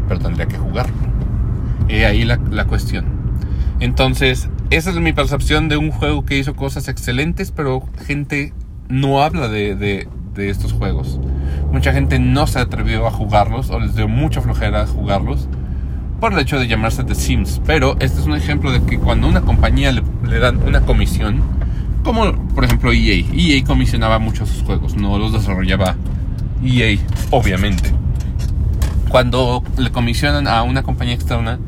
pero 0.08 0.18
tendría 0.18 0.46
que 0.46 0.56
jugarlo. 0.56 0.96
Y 1.88 2.04
ahí 2.04 2.24
la, 2.24 2.40
la 2.50 2.66
cuestión. 2.66 3.04
Entonces, 3.80 4.48
esa 4.70 4.90
es 4.90 4.96
mi 4.96 5.12
percepción 5.12 5.68
de 5.68 5.76
un 5.76 5.90
juego 5.90 6.24
que 6.24 6.38
hizo 6.38 6.54
cosas 6.54 6.88
excelentes, 6.88 7.50
pero 7.50 7.82
gente 8.06 8.54
no 8.88 9.22
habla 9.22 9.48
de, 9.48 9.74
de, 9.74 10.08
de 10.34 10.48
estos 10.48 10.72
juegos. 10.72 11.20
Mucha 11.72 11.92
gente 11.92 12.18
no 12.18 12.46
se 12.46 12.58
atrevió 12.58 13.06
a 13.06 13.10
jugarlos 13.10 13.70
o 13.70 13.78
les 13.78 13.94
dio 13.94 14.08
mucha 14.08 14.40
flojera 14.40 14.86
jugarlos 14.86 15.48
por 16.20 16.32
el 16.32 16.38
hecho 16.40 16.58
de 16.58 16.66
llamarse 16.66 17.04
The 17.04 17.14
Sims. 17.14 17.60
Pero 17.64 17.96
este 18.00 18.20
es 18.20 18.26
un 18.26 18.34
ejemplo 18.34 18.72
de 18.72 18.82
que 18.82 18.98
cuando 18.98 19.28
una 19.28 19.40
compañía 19.40 19.92
le, 19.92 20.02
le 20.28 20.38
dan 20.38 20.62
una 20.62 20.82
comisión, 20.82 21.42
como 22.02 22.32
por 22.54 22.64
ejemplo 22.64 22.92
EA, 22.92 23.24
EA 23.32 23.64
comisionaba 23.64 24.18
muchos 24.18 24.48
sus 24.48 24.62
juegos, 24.62 24.96
no 24.96 25.18
los 25.18 25.32
desarrollaba 25.32 25.96
EA, 26.62 26.98
obviamente. 27.30 27.92
Cuando 29.08 29.62
le 29.76 29.90
comisionan 29.90 30.46
a 30.46 30.62
una 30.62 30.82
compañía 30.82 31.14
externa, 31.14 31.58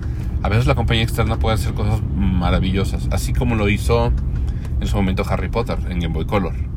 a 0.43 0.49
veces 0.49 0.67
la 0.67 0.75
compañía 0.75 1.03
externa 1.03 1.38
puede 1.38 1.55
hacer 1.55 1.75
cosas 1.75 2.01
maravillosas, 2.15 3.09
así 3.11 3.33
como 3.33 3.55
lo 3.55 3.69
hizo 3.69 4.12
en 4.81 4.87
su 4.87 4.97
momento 4.97 5.25
Harry 5.29 5.49
Potter 5.49 5.79
en 5.88 6.01
Game 6.01 6.15
Boy 6.15 6.25
Color. 6.25 6.72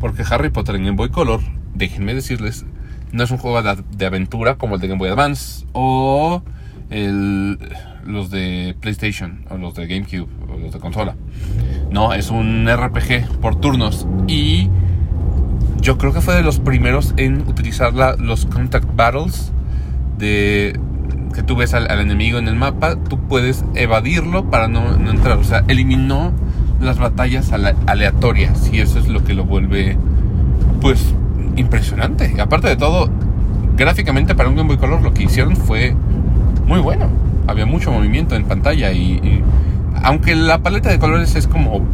Porque 0.00 0.22
Harry 0.30 0.50
Potter 0.50 0.76
en 0.76 0.84
Game 0.84 0.96
Boy 0.96 1.10
Color, 1.10 1.40
déjenme 1.74 2.14
decirles, 2.14 2.64
no 3.12 3.24
es 3.24 3.30
un 3.30 3.38
juego 3.38 3.62
de, 3.62 3.82
de 3.96 4.06
aventura 4.06 4.56
como 4.56 4.76
el 4.76 4.80
de 4.80 4.88
Game 4.88 4.98
Boy 4.98 5.08
Advance 5.08 5.66
o 5.72 6.42
el, 6.90 7.58
los 8.04 8.30
de 8.30 8.76
PlayStation 8.80 9.44
o 9.50 9.56
los 9.56 9.74
de 9.74 9.86
GameCube 9.86 10.28
o 10.48 10.58
los 10.58 10.72
de 10.72 10.80
consola. 10.80 11.14
No, 11.90 12.12
es 12.12 12.30
un 12.30 12.68
RPG 12.68 13.40
por 13.40 13.60
turnos 13.60 14.06
y 14.26 14.68
yo 15.80 15.98
creo 15.98 16.12
que 16.12 16.20
fue 16.20 16.34
de 16.34 16.42
los 16.42 16.58
primeros 16.58 17.14
en 17.16 17.46
utilizar 17.48 17.94
la, 17.94 18.16
los 18.16 18.46
contact 18.46 18.88
battles 18.94 19.52
de 20.18 20.78
que 21.34 21.42
tú 21.42 21.56
ves 21.56 21.74
al, 21.74 21.90
al, 21.90 22.00
enemigo 22.00 22.38
en 22.38 22.48
el 22.48 22.56
mapa, 22.56 22.96
tú 22.96 23.20
puedes 23.28 23.64
evadirlo 23.74 24.50
para 24.50 24.66
no, 24.66 24.96
no 24.96 25.10
entrar. 25.10 25.38
O 25.38 25.44
sea, 25.44 25.64
eliminó 25.68 26.32
las 26.80 26.98
batallas 26.98 27.52
aleatorias 27.52 28.70
y 28.72 28.80
eso 28.80 28.98
es 28.98 29.08
lo 29.08 29.24
que 29.24 29.34
lo 29.34 29.44
vuelve 29.44 29.96
pues 30.80 31.14
impresionante. 31.56 32.32
Y 32.36 32.40
aparte 32.40 32.68
de 32.68 32.76
todo, 32.76 33.10
gráficamente 33.76 34.34
para 34.34 34.48
un 34.48 34.56
Game 34.56 34.68
Boy 34.68 34.78
Color 34.78 35.02
lo 35.02 35.12
que 35.14 35.24
hicieron 35.24 35.56
fue 35.56 35.94
muy 36.66 36.80
bueno. 36.80 37.08
Había 37.46 37.66
mucho 37.66 37.90
movimiento 37.90 38.36
en 38.36 38.44
pantalla 38.44 38.92
y, 38.92 39.42
aunque 40.02 40.34
la 40.36 40.58
paleta 40.58 40.90
de 40.90 40.98
colores 40.98 41.34
es 41.34 41.46
como 41.46 41.84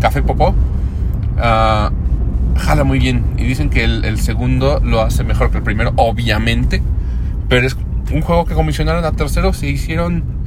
café 0.00 0.22
popó, 0.22 0.50
uh, 1.36 2.58
jala 2.58 2.84
muy 2.84 2.98
bien. 2.98 3.24
Y 3.36 3.44
dicen 3.44 3.70
que 3.70 3.84
el, 3.84 4.04
el, 4.04 4.18
segundo 4.18 4.80
lo 4.82 5.00
hace 5.00 5.24
mejor 5.24 5.50
que 5.50 5.58
el 5.58 5.64
primero, 5.64 5.92
obviamente. 5.96 6.80
Pero 7.48 7.66
es 7.66 7.76
un 8.12 8.22
juego 8.22 8.44
que 8.44 8.54
comisionaron 8.54 9.04
a 9.04 9.12
terceros 9.12 9.56
se 9.56 9.68
hicieron. 9.68 10.41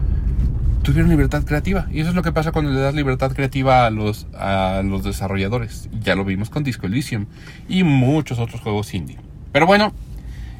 Tuvieron 0.85 1.09
libertad 1.09 1.43
creativa. 1.43 1.87
Y 1.91 1.99
eso 1.99 2.09
es 2.09 2.15
lo 2.15 2.21
que 2.21 2.31
pasa 2.31 2.51
cuando 2.51 2.71
le 2.71 2.79
das 2.79 2.93
libertad 2.93 3.33
creativa 3.33 3.85
a 3.85 3.89
los, 3.89 4.27
a 4.37 4.81
los 4.85 5.03
desarrolladores. 5.03 5.89
Ya 5.99 6.15
lo 6.15 6.23
vimos 6.23 6.49
con 6.49 6.63
Disco 6.63 6.85
Elysium 6.85 7.25
y 7.67 7.83
muchos 7.83 8.39
otros 8.39 8.61
juegos 8.61 8.93
indie. 8.93 9.17
Pero 9.51 9.65
bueno, 9.65 9.93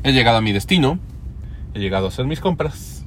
he 0.03 0.11
llegado 0.11 0.37
a 0.37 0.41
mi 0.41 0.51
destino. 0.51 0.99
He 1.75 1.79
llegado 1.79 2.07
a 2.07 2.09
hacer 2.09 2.25
mis 2.25 2.39
compras. 2.39 3.05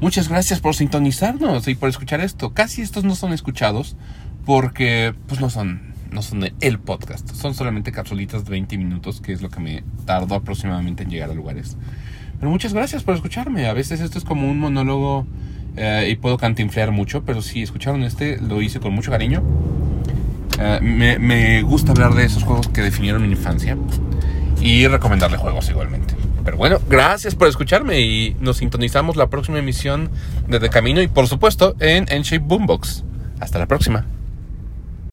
Muchas 0.00 0.28
gracias 0.28 0.60
por 0.60 0.74
sintonizarnos 0.74 1.68
y 1.68 1.76
por 1.76 1.88
escuchar 1.88 2.20
esto. 2.20 2.52
Casi 2.52 2.82
estos 2.82 3.04
no 3.04 3.14
son 3.14 3.32
escuchados 3.32 3.96
porque 4.44 5.14
pues 5.26 5.40
no 5.40 5.50
son 5.50 5.94
no 6.10 6.22
son 6.22 6.42
el 6.60 6.78
podcast, 6.78 7.28
son 7.34 7.52
solamente 7.52 7.92
capsulitas 7.92 8.46
de 8.46 8.50
20 8.52 8.78
minutos, 8.78 9.20
que 9.20 9.32
es 9.32 9.42
lo 9.42 9.50
que 9.50 9.60
me 9.60 9.84
tardó 10.06 10.36
aproximadamente 10.36 11.02
en 11.02 11.10
llegar 11.10 11.30
a 11.30 11.34
lugares. 11.34 11.76
Pero 12.38 12.50
muchas 12.50 12.72
gracias 12.72 13.02
por 13.02 13.14
escucharme. 13.14 13.66
A 13.66 13.74
veces 13.74 14.00
esto 14.00 14.16
es 14.16 14.24
como 14.24 14.48
un 14.48 14.58
monólogo 14.58 15.26
eh, 15.78 16.10
y 16.10 16.16
puedo 16.16 16.36
cantinflear 16.36 16.90
mucho, 16.90 17.22
pero 17.22 17.40
si 17.40 17.62
escucharon 17.62 18.02
este, 18.02 18.38
lo 18.40 18.60
hice 18.60 18.80
con 18.80 18.92
mucho 18.92 19.10
cariño. 19.10 19.42
Eh, 20.58 20.80
me, 20.82 21.18
me 21.18 21.62
gusta 21.62 21.92
hablar 21.92 22.14
de 22.14 22.24
esos 22.24 22.42
juegos 22.42 22.68
que 22.68 22.82
definieron 22.82 23.22
mi 23.22 23.28
infancia 23.28 23.76
y 24.60 24.86
recomendarle 24.88 25.36
juegos 25.36 25.70
igualmente. 25.70 26.14
Pero 26.44 26.56
bueno, 26.56 26.78
gracias 26.88 27.34
por 27.34 27.46
escucharme 27.46 28.00
y 28.00 28.36
nos 28.40 28.56
sintonizamos 28.56 29.16
la 29.16 29.28
próxima 29.28 29.58
emisión 29.58 30.10
de 30.48 30.58
The 30.58 30.70
Camino 30.70 31.00
y 31.00 31.06
por 31.06 31.28
supuesto 31.28 31.76
en 31.78 32.06
N-Shape 32.08 32.44
Boombox. 32.44 33.04
Hasta 33.38 33.58
la 33.58 33.66
próxima. 33.66 34.06